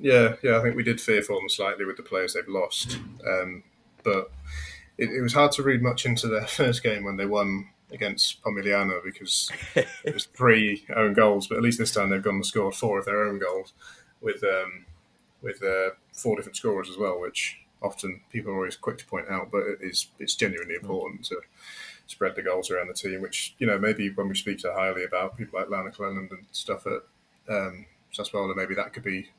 Yeah, 0.00 0.34
yeah, 0.42 0.58
I 0.58 0.62
think 0.62 0.74
we 0.74 0.82
did 0.82 1.00
fear 1.00 1.22
for 1.22 1.36
them 1.36 1.48
slightly 1.48 1.84
with 1.84 1.96
the 1.96 2.02
players 2.02 2.34
they've 2.34 2.46
lost, 2.46 2.98
um, 3.26 3.64
but 4.04 4.30
it, 4.98 5.10
it 5.10 5.22
was 5.22 5.32
hard 5.32 5.52
to 5.52 5.62
read 5.62 5.82
much 5.82 6.04
into 6.04 6.26
their 6.26 6.46
first 6.46 6.82
game 6.82 7.04
when 7.04 7.16
they 7.16 7.26
won 7.26 7.70
against 7.90 8.42
Pomigliano 8.42 9.02
because 9.02 9.50
it 9.74 10.12
was 10.12 10.26
three 10.26 10.84
own 10.94 11.14
goals. 11.14 11.46
But 11.46 11.56
at 11.56 11.64
least 11.64 11.78
this 11.78 11.92
time 11.92 12.10
they've 12.10 12.22
gone 12.22 12.34
and 12.34 12.46
scored 12.46 12.74
four 12.74 12.98
of 12.98 13.06
their 13.06 13.26
own 13.26 13.38
goals 13.38 13.72
with 14.20 14.42
um, 14.44 14.86
with 15.40 15.62
uh, 15.62 15.90
four 16.12 16.36
different 16.36 16.56
scorers 16.56 16.90
as 16.90 16.96
well, 16.96 17.20
which 17.20 17.60
often 17.80 18.20
people 18.30 18.52
are 18.52 18.56
always 18.56 18.76
quick 18.76 18.98
to 18.98 19.06
point 19.06 19.28
out, 19.30 19.50
but 19.50 19.60
it 19.60 19.78
is 19.80 20.08
it's 20.18 20.34
genuinely 20.34 20.74
mm. 20.74 20.82
important 20.82 21.24
to 21.26 21.40
spread 22.06 22.34
the 22.34 22.42
goals 22.42 22.70
around 22.70 22.88
the 22.88 22.94
team. 22.94 23.22
Which 23.22 23.54
you 23.58 23.66
know 23.66 23.78
maybe 23.78 24.10
when 24.10 24.28
we 24.28 24.34
speak 24.34 24.60
so 24.60 24.74
highly 24.74 25.04
about 25.04 25.36
people 25.36 25.58
like 25.58 25.70
Lana 25.70 25.90
Cleland 25.90 26.30
and 26.30 26.46
stuff 26.52 26.86
at 26.86 27.02
um, 27.54 27.86
Sassuolo, 28.12 28.54
maybe 28.54 28.74
that 28.74 28.92
could 28.92 29.04
be 29.04 29.30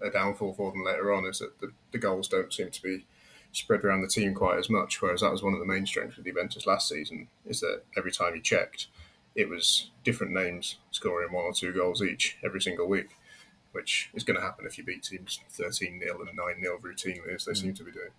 a 0.00 0.10
downfall 0.10 0.54
for 0.54 0.72
them 0.72 0.84
later 0.84 1.12
on. 1.12 1.26
Is 1.26 1.38
that 1.40 1.60
the, 1.60 1.72
the 1.92 1.98
goals 1.98 2.28
don't 2.28 2.52
seem 2.52 2.70
to 2.70 2.82
be 2.82 3.04
spread 3.52 3.84
around 3.84 4.02
the 4.02 4.08
team 4.08 4.34
quite 4.34 4.58
as 4.58 4.68
much. 4.68 5.00
Whereas 5.00 5.20
that 5.20 5.30
was 5.30 5.42
one 5.42 5.52
of 5.52 5.60
the 5.60 5.66
main 5.66 5.86
strengths 5.86 6.18
of 6.18 6.24
the 6.24 6.30
Juventus 6.30 6.66
last 6.66 6.88
season. 6.88 7.28
Is 7.46 7.60
that 7.60 7.82
every 7.96 8.12
time 8.12 8.34
you 8.34 8.42
checked, 8.42 8.88
it 9.34 9.48
was 9.48 9.90
different 10.04 10.32
names 10.32 10.76
scoring 10.90 11.32
one 11.32 11.44
or 11.44 11.52
two 11.52 11.72
goals 11.72 12.02
each 12.02 12.36
every 12.44 12.60
single 12.60 12.86
week 12.86 13.10
which 13.72 14.10
is 14.14 14.22
going 14.22 14.38
to 14.38 14.42
happen 14.42 14.66
if 14.66 14.78
you 14.78 14.84
beat 14.84 15.02
teams 15.02 15.40
13 15.50 16.00
0 16.00 16.20
and 16.20 16.36
9 16.36 16.60
0 16.60 16.78
routinely, 16.78 17.34
as 17.34 17.44
they 17.44 17.52
mm. 17.52 17.56
seem 17.56 17.74
to 17.74 17.84
be 17.84 17.90
doing. 17.90 18.10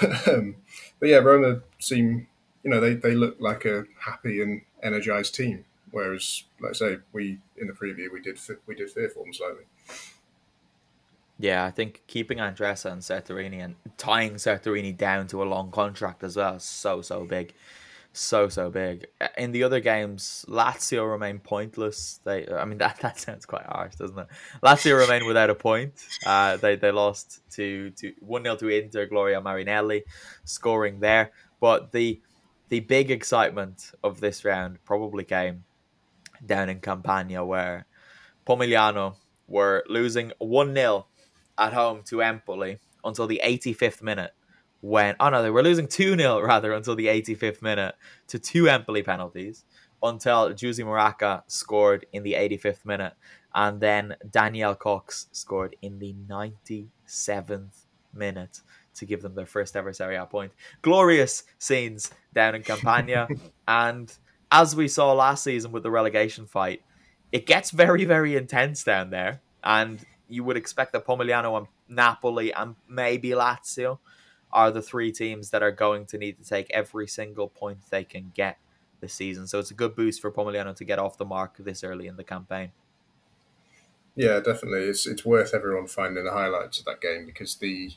But, 0.00 0.28
um, 0.34 0.56
but 1.00 1.08
yeah, 1.08 1.16
Roma 1.16 1.62
seem, 1.78 2.28
you 2.62 2.70
know, 2.70 2.80
they, 2.80 2.94
they 2.94 3.14
look 3.14 3.36
like 3.40 3.64
a 3.64 3.84
happy 3.98 4.40
and 4.42 4.62
energized 4.82 5.34
team. 5.34 5.64
Whereas, 5.90 6.44
like 6.60 6.70
I 6.70 6.74
say, 6.74 6.98
we 7.12 7.38
in 7.56 7.66
the 7.66 7.74
preview 7.74 8.10
we 8.12 8.20
did 8.20 8.38
we 8.66 8.74
did 8.74 8.90
fear 8.90 9.10
for 9.10 9.24
them 9.24 9.34
slightly. 9.34 9.64
Yeah, 11.42 11.64
I 11.64 11.72
think 11.72 12.02
keeping 12.06 12.38
Andressa 12.38 12.92
and 12.92 13.02
Serturini 13.02 13.64
and 13.64 13.74
tying 13.98 14.34
Serturini 14.34 14.96
down 14.96 15.26
to 15.26 15.42
a 15.42 15.44
long 15.44 15.72
contract 15.72 16.22
as 16.22 16.36
well 16.36 16.60
so 16.60 17.02
so 17.02 17.24
big 17.24 17.52
so 18.12 18.48
so 18.48 18.70
big. 18.70 19.06
In 19.36 19.50
the 19.50 19.64
other 19.64 19.80
games, 19.80 20.44
Lazio 20.48 21.10
remain 21.10 21.40
pointless. 21.40 22.20
They, 22.22 22.46
I 22.46 22.64
mean, 22.64 22.78
that, 22.84 22.98
that 23.00 23.18
sounds 23.18 23.44
quite 23.44 23.64
harsh, 23.66 23.96
doesn't 23.96 24.16
it? 24.16 24.28
Lazio 24.62 24.96
remain 24.96 25.26
without 25.26 25.50
a 25.50 25.54
point. 25.56 25.94
Uh, 26.24 26.58
they 26.58 26.76
they 26.76 26.92
lost 26.92 27.40
to 27.52 27.90
to 27.90 28.12
one 28.20 28.44
0 28.44 28.56
to 28.56 28.68
Inter. 28.68 29.06
Gloria 29.06 29.40
Marinelli 29.40 30.04
scoring 30.44 31.00
there, 31.00 31.32
but 31.60 31.90
the 31.90 32.20
the 32.68 32.80
big 32.80 33.10
excitement 33.10 33.90
of 34.04 34.20
this 34.20 34.44
round 34.44 34.78
probably 34.84 35.24
came 35.24 35.64
down 36.46 36.68
in 36.68 36.78
Campania, 36.78 37.44
where 37.44 37.86
Pomigliano 38.46 39.16
were 39.48 39.84
losing 39.88 40.32
one 40.38 40.72
0 40.72 41.06
at 41.62 41.72
home 41.72 42.02
to 42.04 42.20
Empoli 42.20 42.78
until 43.04 43.26
the 43.26 43.40
85th 43.44 44.02
minute 44.02 44.32
when 44.80 45.14
oh 45.20 45.30
no 45.30 45.42
they 45.42 45.50
were 45.50 45.62
losing 45.62 45.86
2-0 45.86 46.44
rather 46.44 46.72
until 46.72 46.96
the 46.96 47.06
85th 47.06 47.62
minute 47.62 47.94
to 48.26 48.38
two 48.38 48.68
Empoli 48.68 49.02
penalties 49.02 49.64
until 50.02 50.50
Giusy 50.50 50.84
Muraca 50.84 51.44
scored 51.46 52.04
in 52.12 52.24
the 52.24 52.32
85th 52.32 52.84
minute 52.84 53.12
and 53.54 53.80
then 53.80 54.16
Danielle 54.28 54.74
Cox 54.74 55.28
scored 55.30 55.76
in 55.82 56.00
the 56.00 56.14
97th 56.28 57.84
minute 58.12 58.60
to 58.94 59.06
give 59.06 59.22
them 59.22 59.34
their 59.34 59.46
first 59.46 59.76
ever 59.76 59.92
Serie 59.92 60.16
A 60.16 60.26
point. 60.26 60.52
Glorious 60.82 61.44
scenes 61.58 62.10
down 62.34 62.56
in 62.56 62.62
Campania 62.62 63.28
and 63.68 64.12
as 64.50 64.74
we 64.74 64.88
saw 64.88 65.12
last 65.12 65.44
season 65.44 65.70
with 65.70 65.84
the 65.84 65.90
relegation 65.90 66.46
fight 66.46 66.82
it 67.32 67.46
gets 67.46 67.70
very, 67.70 68.04
very 68.04 68.36
intense 68.36 68.84
down 68.84 69.10
there. 69.10 69.40
And 69.64 70.04
you 70.32 70.44
would 70.44 70.56
expect 70.56 70.92
that 70.92 71.06
Pomigliano 71.06 71.58
and 71.58 71.66
Napoli 71.88 72.52
and 72.52 72.74
maybe 72.88 73.30
Lazio 73.30 73.98
are 74.52 74.70
the 74.70 74.82
three 74.82 75.12
teams 75.12 75.50
that 75.50 75.62
are 75.62 75.72
going 75.72 76.06
to 76.06 76.18
need 76.18 76.38
to 76.38 76.48
take 76.48 76.70
every 76.70 77.06
single 77.06 77.48
point 77.48 77.78
they 77.90 78.04
can 78.04 78.32
get 78.34 78.58
this 79.00 79.14
season. 79.14 79.46
So 79.46 79.58
it's 79.58 79.70
a 79.70 79.74
good 79.74 79.94
boost 79.94 80.20
for 80.20 80.30
Pomigliano 80.30 80.74
to 80.76 80.84
get 80.84 80.98
off 80.98 81.18
the 81.18 81.24
mark 81.24 81.56
this 81.58 81.84
early 81.84 82.06
in 82.06 82.16
the 82.16 82.24
campaign. 82.24 82.72
Yeah, 84.14 84.40
definitely. 84.40 84.84
It's 84.84 85.06
it's 85.06 85.24
worth 85.24 85.54
everyone 85.54 85.86
finding 85.86 86.24
the 86.24 86.32
highlights 86.32 86.78
of 86.78 86.84
that 86.84 87.00
game 87.00 87.24
because 87.24 87.56
the 87.56 87.92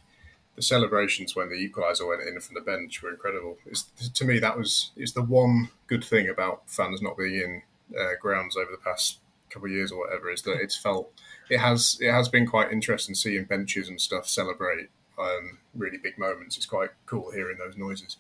the 0.56 0.62
celebrations 0.62 1.36
when 1.36 1.50
the 1.50 1.70
equaliser 1.70 2.08
went 2.08 2.22
in 2.22 2.40
from 2.40 2.56
the 2.56 2.62
bench 2.62 3.02
were 3.04 3.10
incredible. 3.10 3.58
It's, 3.66 3.84
to 4.10 4.24
me, 4.24 4.40
that 4.40 4.58
was 4.58 4.92
it's 4.96 5.12
the 5.12 5.22
one 5.22 5.70
good 5.88 6.04
thing 6.04 6.30
about 6.30 6.70
fans 6.70 7.02
not 7.02 7.18
being 7.18 7.36
in 7.36 7.62
uh, 8.00 8.14
grounds 8.20 8.56
over 8.56 8.72
the 8.72 8.78
past 8.78 9.20
couple 9.56 9.68
of 9.68 9.74
years 9.74 9.92
or 9.92 10.00
whatever 10.00 10.30
is 10.30 10.42
that 10.42 10.60
it's 10.62 10.76
felt 10.76 11.12
it 11.50 11.60
has 11.60 11.98
it 12.02 12.12
has 12.12 12.28
been 12.28 12.46
quite 12.46 12.72
interesting 12.72 13.16
seeing 13.16 13.46
benches 13.46 13.88
and 13.88 14.00
stuff 14.00 14.28
celebrate 14.28 14.90
um, 15.20 15.60
really 15.74 15.98
big 15.98 16.18
moments. 16.18 16.58
It's 16.58 16.66
quite 16.66 16.90
cool 17.06 17.32
hearing 17.32 17.58
those 17.58 17.78
noises, 17.78 18.18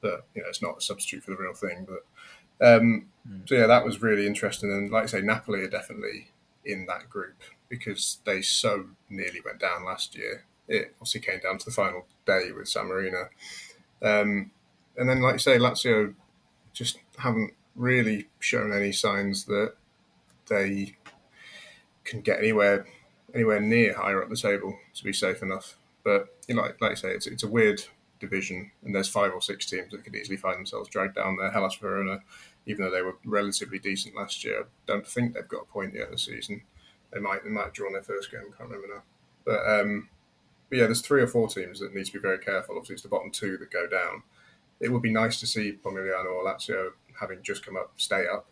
but 0.00 0.26
you 0.34 0.42
know 0.42 0.48
it's 0.48 0.62
not 0.62 0.78
a 0.78 0.80
substitute 0.80 1.22
for 1.22 1.32
the 1.32 1.36
real 1.36 1.54
thing. 1.54 1.86
But 1.86 2.66
um, 2.66 3.06
mm. 3.28 3.48
so 3.48 3.54
yeah, 3.54 3.66
that 3.66 3.84
was 3.84 4.02
really 4.02 4.26
interesting. 4.26 4.70
And 4.70 4.90
like 4.90 5.04
I 5.04 5.06
say, 5.06 5.20
Napoli 5.20 5.60
are 5.60 5.68
definitely 5.68 6.28
in 6.64 6.86
that 6.86 7.08
group 7.08 7.42
because 7.68 8.18
they 8.24 8.42
so 8.42 8.86
nearly 9.08 9.40
went 9.44 9.60
down 9.60 9.84
last 9.84 10.16
year. 10.16 10.44
It 10.68 10.94
obviously 10.96 11.20
came 11.20 11.40
down 11.40 11.58
to 11.58 11.64
the 11.64 11.70
final 11.72 12.06
day 12.26 12.52
with 12.56 12.68
San 12.68 12.86
Marino. 12.86 13.28
Um, 14.02 14.50
and 14.96 15.08
then, 15.08 15.20
like 15.20 15.34
you 15.34 15.38
say, 15.38 15.58
Lazio 15.58 16.14
just 16.72 16.98
haven't 17.18 17.52
really 17.74 18.28
shown 18.38 18.72
any 18.72 18.92
signs 18.92 19.44
that 19.46 19.74
they 20.50 20.96
can 22.04 22.20
get 22.20 22.40
anywhere 22.40 22.86
anywhere 23.34 23.60
near 23.60 23.94
higher 23.94 24.22
up 24.22 24.28
the 24.28 24.36
table 24.36 24.76
to 24.94 25.04
be 25.04 25.12
safe 25.12 25.42
enough. 25.42 25.76
But 26.04 26.36
you 26.48 26.54
know, 26.54 26.62
like, 26.62 26.80
like 26.80 26.92
I 26.92 26.94
say, 26.94 27.10
it's 27.12 27.26
it's 27.26 27.42
a 27.42 27.48
weird 27.48 27.82
division, 28.18 28.70
and 28.84 28.94
there's 28.94 29.08
five 29.08 29.32
or 29.32 29.40
six 29.40 29.66
teams 29.66 29.92
that 29.92 30.04
could 30.04 30.14
easily 30.14 30.36
find 30.36 30.58
themselves 30.58 30.88
dragged 30.88 31.14
down 31.14 31.36
there. 31.36 31.50
Hellas 31.50 31.76
Verona, 31.76 32.20
even 32.66 32.84
though 32.84 32.90
they 32.90 33.02
were 33.02 33.16
relatively 33.24 33.78
decent 33.78 34.14
last 34.14 34.44
year, 34.44 34.66
don't 34.86 35.06
think 35.06 35.34
they've 35.34 35.48
got 35.48 35.62
a 35.62 35.72
point 35.72 35.94
yet 35.94 36.10
this 36.10 36.24
season. 36.24 36.62
They 37.12 37.20
might 37.20 37.44
they 37.44 37.50
might 37.50 37.64
have 37.64 37.72
drawn 37.72 37.92
their 37.92 38.02
first 38.02 38.30
game, 38.30 38.42
I 38.42 38.56
can't 38.56 38.70
remember 38.70 38.94
now. 38.94 39.02
But, 39.44 39.66
um, 39.66 40.08
but 40.68 40.78
yeah, 40.78 40.84
there's 40.84 41.00
three 41.00 41.22
or 41.22 41.26
four 41.26 41.48
teams 41.48 41.80
that 41.80 41.94
need 41.94 42.06
to 42.06 42.12
be 42.12 42.18
very 42.18 42.38
careful. 42.38 42.76
Obviously, 42.76 42.94
it's 42.94 43.02
the 43.02 43.08
bottom 43.08 43.30
two 43.30 43.56
that 43.56 43.70
go 43.70 43.86
down. 43.86 44.22
It 44.80 44.92
would 44.92 45.02
be 45.02 45.12
nice 45.12 45.40
to 45.40 45.46
see 45.46 45.78
Pomigliano 45.82 46.26
or 46.26 46.44
Lazio 46.44 46.90
having 47.18 47.42
just 47.42 47.64
come 47.64 47.76
up 47.76 47.92
stay 47.96 48.26
up. 48.26 48.46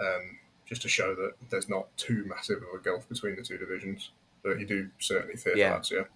Um, 0.00 0.38
just 0.68 0.82
to 0.82 0.88
show 0.88 1.14
that 1.14 1.32
there's 1.50 1.68
not 1.68 1.86
too 1.96 2.24
massive 2.26 2.58
of 2.58 2.80
a 2.80 2.82
gulf 2.82 3.08
between 3.08 3.36
the 3.36 3.42
two 3.42 3.56
divisions. 3.56 4.10
But 4.42 4.60
you 4.60 4.66
do 4.66 4.88
certainly 4.98 5.36
fear 5.36 5.56
yeah. 5.56 5.76
Lazio. 5.76 6.06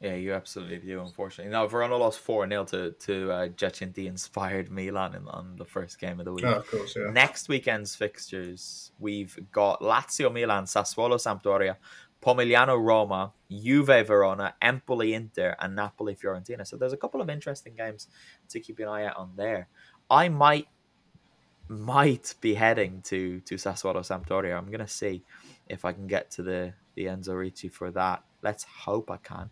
Yeah, 0.00 0.14
you 0.14 0.34
absolutely 0.34 0.78
do. 0.78 1.00
Unfortunately, 1.00 1.50
now 1.50 1.66
Verona 1.66 1.96
lost 1.96 2.18
four 2.18 2.46
0 2.46 2.64
to 2.66 2.90
to 2.92 3.32
uh, 3.32 3.48
inspired 3.96 4.70
Milan 4.70 5.14
in, 5.14 5.26
on 5.28 5.56
the 5.56 5.64
first 5.64 5.98
game 5.98 6.18
of 6.18 6.26
the 6.26 6.32
week. 6.32 6.44
Oh, 6.44 6.56
of 6.56 6.70
course, 6.70 6.96
yeah. 6.96 7.10
Next 7.10 7.48
weekend's 7.48 7.94
fixtures, 7.94 8.92
we've 8.98 9.38
got 9.52 9.80
Lazio 9.80 10.30
Milan, 10.30 10.64
Sassuolo 10.64 11.16
Sampdoria, 11.16 11.76
Pomigliano 12.20 12.78
Roma, 12.82 13.32
Juve 13.50 14.06
Verona, 14.06 14.54
Empoli 14.60 15.14
Inter, 15.14 15.56
and 15.60 15.74
Napoli 15.74 16.14
Fiorentina. 16.14 16.66
So 16.66 16.76
there's 16.76 16.92
a 16.92 16.98
couple 16.98 17.22
of 17.22 17.30
interesting 17.30 17.74
games 17.74 18.08
to 18.50 18.60
keep 18.60 18.78
an 18.80 18.88
eye 18.88 19.06
out 19.06 19.16
on 19.16 19.30
there. 19.36 19.68
I 20.10 20.28
might 20.28 20.68
might 21.68 22.34
be 22.40 22.54
heading 22.54 23.02
to 23.02 23.40
to 23.40 23.56
Sassuolo 23.56 24.00
Sampdoria. 24.00 24.56
I'm 24.56 24.70
gonna 24.70 24.88
see 24.88 25.22
if 25.68 25.84
I 25.84 25.92
can 25.92 26.06
get 26.06 26.30
to 26.32 26.42
the 26.42 26.74
the 26.94 27.06
Enzo 27.06 27.38
Ricci 27.38 27.68
for 27.68 27.90
that. 27.92 28.22
Let's 28.42 28.64
hope 28.64 29.10
I 29.10 29.16
can, 29.16 29.50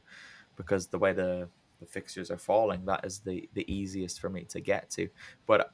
because 0.56 0.86
the 0.88 0.98
way 0.98 1.12
the 1.12 1.48
the 1.80 1.86
fixtures 1.86 2.30
are 2.30 2.38
falling, 2.38 2.84
that 2.86 3.04
is 3.04 3.20
the 3.20 3.48
the 3.54 3.70
easiest 3.72 4.20
for 4.20 4.28
me 4.28 4.44
to 4.44 4.60
get 4.60 4.90
to. 4.90 5.08
But 5.46 5.72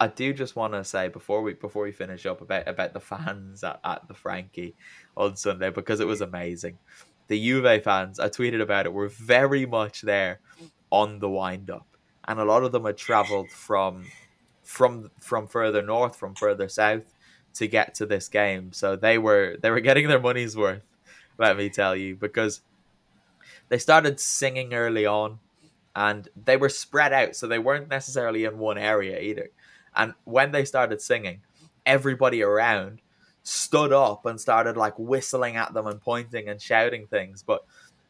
I 0.00 0.08
do 0.08 0.32
just 0.32 0.54
want 0.54 0.74
to 0.74 0.84
say 0.84 1.08
before 1.08 1.42
we 1.42 1.54
before 1.54 1.82
we 1.82 1.92
finish 1.92 2.26
up 2.26 2.40
about 2.40 2.68
about 2.68 2.92
the 2.92 3.00
fans 3.12 3.64
at, 3.64 3.80
at 3.84 4.06
the 4.08 4.14
Franchi 4.14 4.74
on 5.16 5.36
Sunday 5.36 5.70
because 5.70 6.00
it 6.00 6.06
was 6.06 6.20
amazing. 6.20 6.78
The 7.28 7.38
Juve 7.38 7.82
fans, 7.82 8.18
I 8.18 8.28
tweeted 8.30 8.62
about 8.62 8.86
it, 8.86 8.92
were 8.92 9.08
very 9.08 9.66
much 9.66 10.00
there 10.00 10.40
on 10.90 11.18
the 11.18 11.28
wind 11.28 11.70
up, 11.70 11.86
and 12.26 12.40
a 12.40 12.44
lot 12.44 12.62
of 12.62 12.72
them 12.72 12.86
had 12.86 12.96
travelled 12.96 13.50
from 13.50 14.06
from 14.68 15.10
from 15.18 15.48
further 15.48 15.80
north, 15.80 16.14
from 16.14 16.34
further 16.34 16.68
south 16.68 17.14
to 17.54 17.66
get 17.66 17.94
to 17.94 18.04
this 18.04 18.28
game. 18.28 18.70
So 18.70 18.96
they 18.96 19.16
were 19.16 19.56
they 19.62 19.70
were 19.70 19.80
getting 19.80 20.08
their 20.08 20.20
money's 20.20 20.58
worth, 20.58 20.82
let 21.38 21.56
me 21.56 21.70
tell 21.70 21.96
you, 21.96 22.16
because 22.16 22.60
they 23.70 23.78
started 23.78 24.20
singing 24.20 24.74
early 24.74 25.06
on 25.06 25.38
and 25.96 26.28
they 26.44 26.58
were 26.58 26.68
spread 26.68 27.14
out, 27.14 27.34
so 27.34 27.46
they 27.46 27.58
weren't 27.58 27.88
necessarily 27.88 28.44
in 28.44 28.58
one 28.58 28.76
area 28.76 29.18
either. 29.18 29.48
And 29.96 30.12
when 30.24 30.52
they 30.52 30.66
started 30.66 31.00
singing, 31.00 31.40
everybody 31.86 32.42
around 32.42 33.00
stood 33.44 33.94
up 33.94 34.26
and 34.26 34.38
started 34.38 34.76
like 34.76 34.98
whistling 34.98 35.56
at 35.56 35.72
them 35.72 35.86
and 35.86 35.98
pointing 35.98 36.46
and 36.50 36.60
shouting 36.60 37.06
things, 37.06 37.42
but 37.42 37.64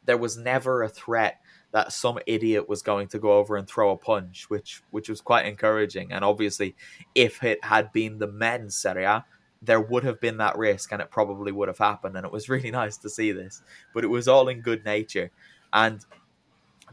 there 0.07 0.19
was 0.19 0.37
never 0.37 0.83
a 0.83 0.89
threat 0.89 1.41
that 1.73 1.93
some 1.93 2.19
idiot 2.27 2.69
was 2.69 2.83
going 2.83 3.09
to 3.09 3.19
go 3.19 3.33
over 3.33 3.57
and 3.57 3.69
throw 3.69 3.91
a 3.91 3.97
punch, 3.97 4.49
which 4.49 4.83
which 4.91 5.09
was 5.09 5.21
quite 5.21 5.47
encouraging. 5.47 6.13
And 6.13 6.25
obviously, 6.25 6.75
if 7.15 7.43
it 7.45 7.63
had 7.65 7.93
been 7.93 8.19
the 8.19 8.27
men's 8.27 8.77
Serie 8.77 9.05
A, 9.05 9.25
there 9.61 9.81
would 9.81 10.05
have 10.05 10.21
been 10.21 10.39
that 10.39 10.57
risk, 10.57 10.93
and 10.93 11.03
it 11.03 11.11
probably 11.11 11.53
would 11.53 11.69
have 11.69 11.79
happened. 11.79 12.17
And 12.17 12.25
it 12.25 12.33
was 12.33 12.49
really 12.55 12.71
nice 12.71 12.97
to 12.99 13.11
see 13.11 13.33
this, 13.33 13.63
but 13.95 14.05
it 14.05 14.09
was 14.09 14.29
all 14.29 14.49
in 14.49 14.61
good 14.61 14.85
nature. 14.85 15.31
And 15.73 16.05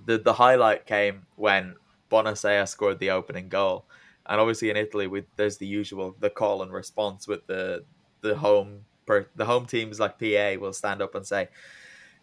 the 0.06 0.18
the 0.18 0.34
highlight 0.34 0.86
came 0.86 1.26
when 1.36 1.76
Bonansea 2.12 2.68
scored 2.68 3.00
the 3.00 3.12
opening 3.12 3.50
goal. 3.50 3.86
And 4.28 4.42
obviously 4.42 4.72
in 4.72 4.78
Italy, 4.78 5.08
with 5.08 5.26
there's 5.38 5.58
the 5.58 5.68
usual 5.68 6.16
the 6.20 6.30
call 6.30 6.64
and 6.64 6.74
response 6.74 7.28
with 7.28 7.46
the 7.48 7.86
the 8.22 8.36
home 8.36 8.86
per, 9.06 9.28
the 9.36 9.46
home 9.46 9.68
teams 9.68 10.00
like 10.00 10.20
PA 10.20 10.60
will 10.60 10.74
stand 10.74 11.02
up 11.02 11.16
and 11.16 11.26
say 11.26 11.48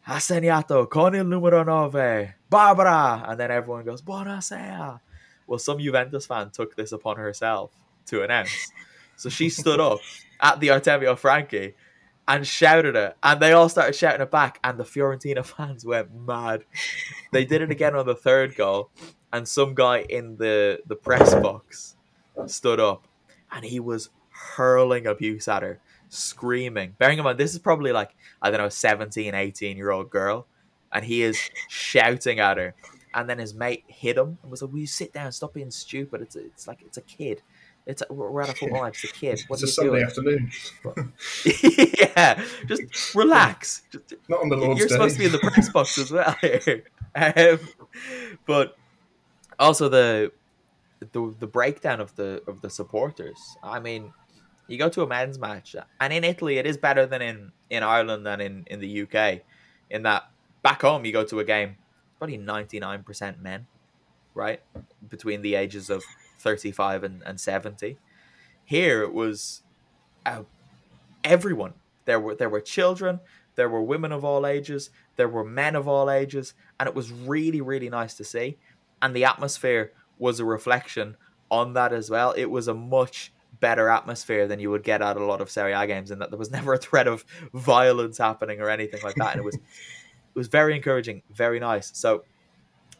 ha 0.03 0.19
segnato 0.19 0.89
con 0.89 1.15
il 1.15 1.25
numero 1.25 1.63
9, 1.63 2.35
Barbara! 2.53 3.25
And 3.27 3.41
then 3.41 3.51
everyone 3.51 3.85
goes, 3.85 4.03
Bonansea! 4.03 5.01
Well, 5.47 5.59
some 5.59 5.79
Juventus 5.79 6.27
fan 6.27 6.51
took 6.51 6.77
this 6.77 6.93
upon 6.93 7.17
herself 7.17 7.73
to 8.07 8.23
announce. 8.23 8.71
So 9.17 9.31
she 9.31 9.49
stood 9.49 9.81
up 9.81 10.01
at 10.41 10.61
the 10.61 10.69
Artemio 10.69 11.17
Franchi 11.17 11.75
and 12.29 12.47
shouted 12.47 12.95
it, 12.95 13.17
and 13.23 13.41
they 13.41 13.53
all 13.53 13.69
started 13.69 13.95
shouting 13.95 14.21
it 14.21 14.31
back, 14.31 14.61
and 14.63 14.79
the 14.79 14.85
Fiorentina 14.85 15.45
fans 15.57 15.85
went 15.85 16.15
mad. 16.15 16.65
They 17.33 17.45
did 17.45 17.63
it 17.63 17.71
again 17.71 17.97
on 17.97 18.07
the 18.07 18.15
third 18.15 18.55
goal, 18.55 18.91
and 19.33 19.49
some 19.49 19.75
guy 19.75 20.01
in 20.09 20.37
the, 20.37 20.81
the 20.87 20.95
press 20.95 21.35
box 21.35 21.97
stood 22.47 22.79
up, 22.79 23.09
and 23.51 23.65
he 23.65 23.81
was 23.81 24.11
hurling 24.29 25.07
abuse 25.07 25.49
at 25.49 25.63
her 25.63 25.81
screaming. 26.11 26.95
Bearing 26.99 27.19
in 27.19 27.25
mind, 27.25 27.39
this 27.39 27.55
is 27.55 27.59
probably 27.59 27.93
like, 27.93 28.15
I 28.43 28.51
don't 28.51 28.61
know, 28.61 28.69
17, 28.69 29.35
18 29.35 29.77
year 29.77 29.91
old 29.91 30.11
girl. 30.11 30.47
And 30.93 31.05
he 31.05 31.23
is 31.23 31.39
shouting 31.69 32.41
at 32.41 32.57
her. 32.57 32.75
And 33.15 33.29
then 33.29 33.39
his 33.39 33.55
mate 33.55 33.85
hit 33.87 34.17
him 34.17 34.39
and 34.43 34.51
was 34.51 34.63
like, 34.63 34.73
Will 34.73 34.81
you 34.81 34.87
sit 34.87 35.13
down? 35.13 35.33
Stop 35.33 35.55
being 35.55 35.71
stupid. 35.71 36.23
It's, 36.23 36.37
it's 36.37 36.67
like, 36.67 36.83
it's 36.83 36.97
a 36.97 37.03
kid. 37.03 37.43
It's 37.85 38.03
a, 38.09 38.13
we're 38.13 38.43
at 38.43 38.49
a 38.49 38.55
football 38.55 38.85
match. 38.85 39.03
It's 39.03 39.13
a 39.13 39.17
kid. 39.17 39.43
What 39.49 39.61
it's 39.61 39.71
a 39.71 39.75
Sunday 39.75 39.91
doing? 39.91 40.05
afternoon. 40.05 40.53
yeah, 41.99 42.43
just 42.67 43.15
relax. 43.15 43.83
Just, 43.91 44.15
Not 44.29 44.41
on 44.41 44.49
the 44.49 44.57
Lord's 44.57 44.79
You're 44.79 44.89
day. 44.89 44.95
supposed 44.95 45.15
to 45.15 45.19
be 45.19 45.27
in 45.27 45.33
the 45.33 45.39
press 45.39 45.69
box 45.69 45.99
as 45.99 46.11
well. 46.11 46.37
Um, 47.15 47.59
but 48.47 48.75
also 49.59 49.91
the 49.91 50.33
the 51.13 51.35
the 51.39 51.47
breakdown 51.47 52.01
of 52.01 52.17
the 52.17 52.43
of 52.47 52.63
the 52.63 52.71
supporters. 52.71 53.37
I 53.63 53.81
mean, 53.81 54.15
you 54.67 54.79
go 54.79 54.89
to 54.89 55.03
a 55.03 55.07
men's 55.07 55.39
match, 55.39 55.77
and 56.01 56.13
in 56.13 56.25
Italy, 56.25 56.57
it 56.57 56.67
is 56.67 56.79
better 56.79 57.05
than 57.05 57.21
in, 57.21 57.53
in 57.69 57.83
Ireland 57.83 58.25
than 58.25 58.41
in, 58.41 58.65
in 58.71 58.81
the 58.81 59.03
UK. 59.03 59.43
In 59.91 60.05
that 60.05 60.31
back 60.63 60.83
home, 60.83 61.05
you 61.05 61.13
go 61.13 61.25
to 61.25 61.41
a 61.41 61.45
game, 61.45 61.77
probably 62.19 62.39
99% 62.39 63.41
men, 63.41 63.67
right? 64.35 64.61
Between 65.09 65.43
the 65.43 65.55
ages 65.55 65.91
of 65.91 66.03
35 66.39 67.05
and, 67.05 67.23
and 67.25 67.41
70. 67.41 67.99
Here, 68.65 69.03
it 69.03 69.13
was 69.13 69.63
uh, 70.25 70.43
everyone. 71.25 71.75
There 72.05 72.19
were, 72.19 72.35
there 72.35 72.49
were 72.49 72.61
children, 72.61 73.21
there 73.55 73.69
were 73.69 73.83
women 73.83 74.13
of 74.13 74.25
all 74.25 74.47
ages, 74.47 74.91
there 75.17 75.29
were 75.29 75.45
men 75.45 75.77
of 75.77 75.87
all 75.87 76.11
ages, 76.11 76.55
and 76.81 76.89
it 76.89 76.95
was 76.95 77.13
really, 77.13 77.61
really 77.61 77.89
nice 77.89 78.15
to 78.15 78.25
see. 78.25 78.59
And 79.01 79.15
the 79.15 79.25
atmosphere 79.25 79.93
was 80.19 80.41
a 80.41 80.45
reflection 80.45 81.17
on 81.51 81.75
that 81.75 81.93
as 81.93 82.11
well. 82.11 82.33
It 82.33 82.47
was 82.47 82.69
a 82.69 82.75
much 82.75 83.33
better 83.61 83.89
atmosphere 83.89 84.49
than 84.49 84.59
you 84.59 84.71
would 84.71 84.83
get 84.83 85.03
at 85.03 85.17
a 85.17 85.25
lot 85.25 85.41
of 85.41 85.51
Serie 85.51 85.73
A 85.73 85.87
games, 85.87 86.11
and 86.11 86.21
that 86.21 86.31
there 86.31 86.39
was 86.39 86.51
never 86.59 86.75
a 86.75 86.79
threat 86.79 87.07
of 87.07 87.25
violence 87.53 88.19
happening 88.19 88.61
or 88.61 88.69
anything 88.69 89.01
like 89.03 89.17
that. 89.17 89.33
And 89.33 89.41
it 89.41 89.45
was 89.45 89.59
it 90.35 90.39
was 90.39 90.49
very 90.49 90.75
encouraging, 90.75 91.23
very 91.31 91.61
nice. 91.61 91.91
So 91.95 92.25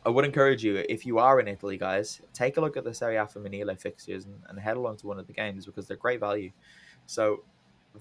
I 0.05 0.11
would 0.11 0.25
encourage 0.25 0.65
you 0.65 0.85
if 0.89 1.07
you 1.07 1.19
are 1.19 1.41
in 1.41 1.49
Italy, 1.49 1.79
guys, 1.79 2.21
take 2.33 2.57
a 2.57 2.61
look 2.61 2.77
at 2.77 2.85
the 2.85 2.93
Serie 2.93 3.17
A 3.17 3.25
Femminile 3.27 3.79
fixtures 3.79 4.27
and, 4.27 4.41
and 4.49 4.59
head 4.59 4.77
along 4.77 4.99
to 4.99 5.07
one 5.07 5.19
of 5.19 5.27
the 5.27 5.33
games 5.33 5.65
because 5.65 5.87
they're 5.87 5.97
great 5.97 6.21
value. 6.21 6.51
So 7.07 7.45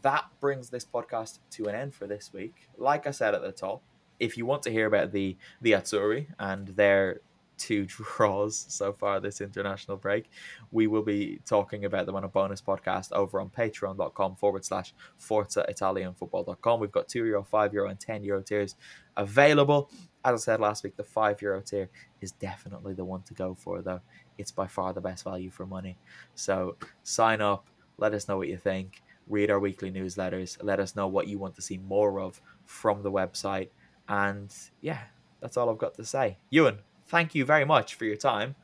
that 0.01 0.25
brings 0.39 0.69
this 0.69 0.85
podcast 0.85 1.39
to 1.51 1.65
an 1.67 1.75
end 1.75 1.93
for 1.93 2.07
this 2.07 2.31
week. 2.33 2.69
Like 2.77 3.07
I 3.07 3.11
said 3.11 3.35
at 3.35 3.41
the 3.41 3.51
top, 3.51 3.81
if 4.19 4.37
you 4.37 4.45
want 4.45 4.63
to 4.63 4.71
hear 4.71 4.85
about 4.85 5.11
the 5.11 5.37
the 5.61 5.71
Azzurri 5.71 6.27
and 6.39 6.69
their 6.69 7.21
two 7.61 7.85
draws 8.17 8.65
so 8.67 8.91
far 8.91 9.19
this 9.19 9.39
international 9.39 9.97
break. 9.97 10.29
We 10.71 10.87
will 10.87 11.03
be 11.03 11.39
talking 11.45 11.85
about 11.85 12.07
them 12.07 12.15
on 12.15 12.23
a 12.23 12.27
bonus 12.27 12.61
podcast 12.61 13.11
over 13.11 13.39
on 13.39 13.49
patreon.com 13.49 14.35
forward 14.35 14.65
slash 14.65 14.93
Forza 15.17 15.63
Italian 15.69 16.13
football.com. 16.15 16.79
We've 16.79 16.91
got 16.91 17.07
two 17.07 17.25
euro, 17.25 17.43
five 17.43 17.73
euro, 17.73 17.89
and 17.89 17.99
10 17.99 18.23
euro 18.23 18.41
tiers 18.41 18.75
available. 19.15 19.91
As 20.25 20.41
I 20.41 20.43
said 20.43 20.59
last 20.59 20.83
week, 20.83 20.97
the 20.97 21.03
five 21.03 21.41
euro 21.41 21.61
tier 21.61 21.89
is 22.19 22.31
definitely 22.31 22.93
the 22.93 23.05
one 23.05 23.21
to 23.23 23.33
go 23.33 23.55
for, 23.55 23.81
though. 23.81 24.01
It's 24.37 24.51
by 24.51 24.67
far 24.67 24.91
the 24.93 25.01
best 25.01 25.23
value 25.23 25.51
for 25.51 25.65
money. 25.65 25.97
So 26.33 26.77
sign 27.03 27.41
up, 27.41 27.67
let 27.97 28.13
us 28.13 28.27
know 28.27 28.37
what 28.37 28.47
you 28.47 28.57
think, 28.57 29.03
read 29.27 29.51
our 29.51 29.59
weekly 29.59 29.91
newsletters, 29.91 30.57
let 30.63 30.79
us 30.79 30.95
know 30.95 31.07
what 31.07 31.27
you 31.27 31.37
want 31.37 31.55
to 31.55 31.61
see 31.61 31.77
more 31.77 32.19
of 32.19 32.41
from 32.65 33.03
the 33.03 33.11
website. 33.11 33.69
And 34.09 34.53
yeah, 34.81 35.01
that's 35.41 35.57
all 35.57 35.69
I've 35.69 35.77
got 35.77 35.95
to 35.95 36.05
say. 36.05 36.37
Ewan, 36.49 36.79
thank 37.11 37.35
you 37.35 37.45
very 37.45 37.65
much 37.65 37.95
for 37.95 38.05
your 38.05 38.15
time. 38.15 38.55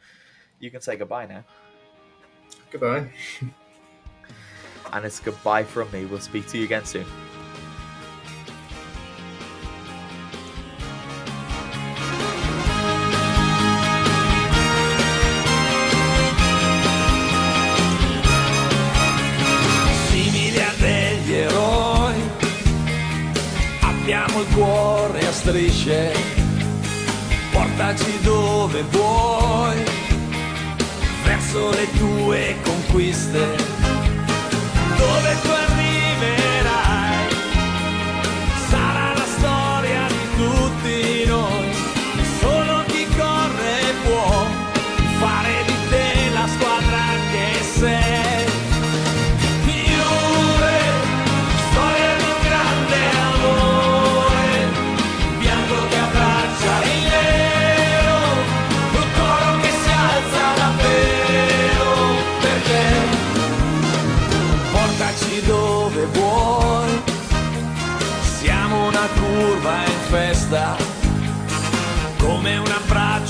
You 0.60 0.72
can 0.72 0.82
say 0.82 0.96
goodbye 0.96 1.28
now. 1.28 1.44
Goodbye. 2.72 3.12
and 4.94 5.06
it's 5.06 5.20
goodbye 5.20 5.64
from 5.64 5.92
me. 5.92 6.06
We'll 6.06 6.20
speak 6.20 6.48
to 6.48 6.58
you 6.58 6.64
again 6.64 6.86
soon. 6.86 7.06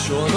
Abbraccio 0.07 0.36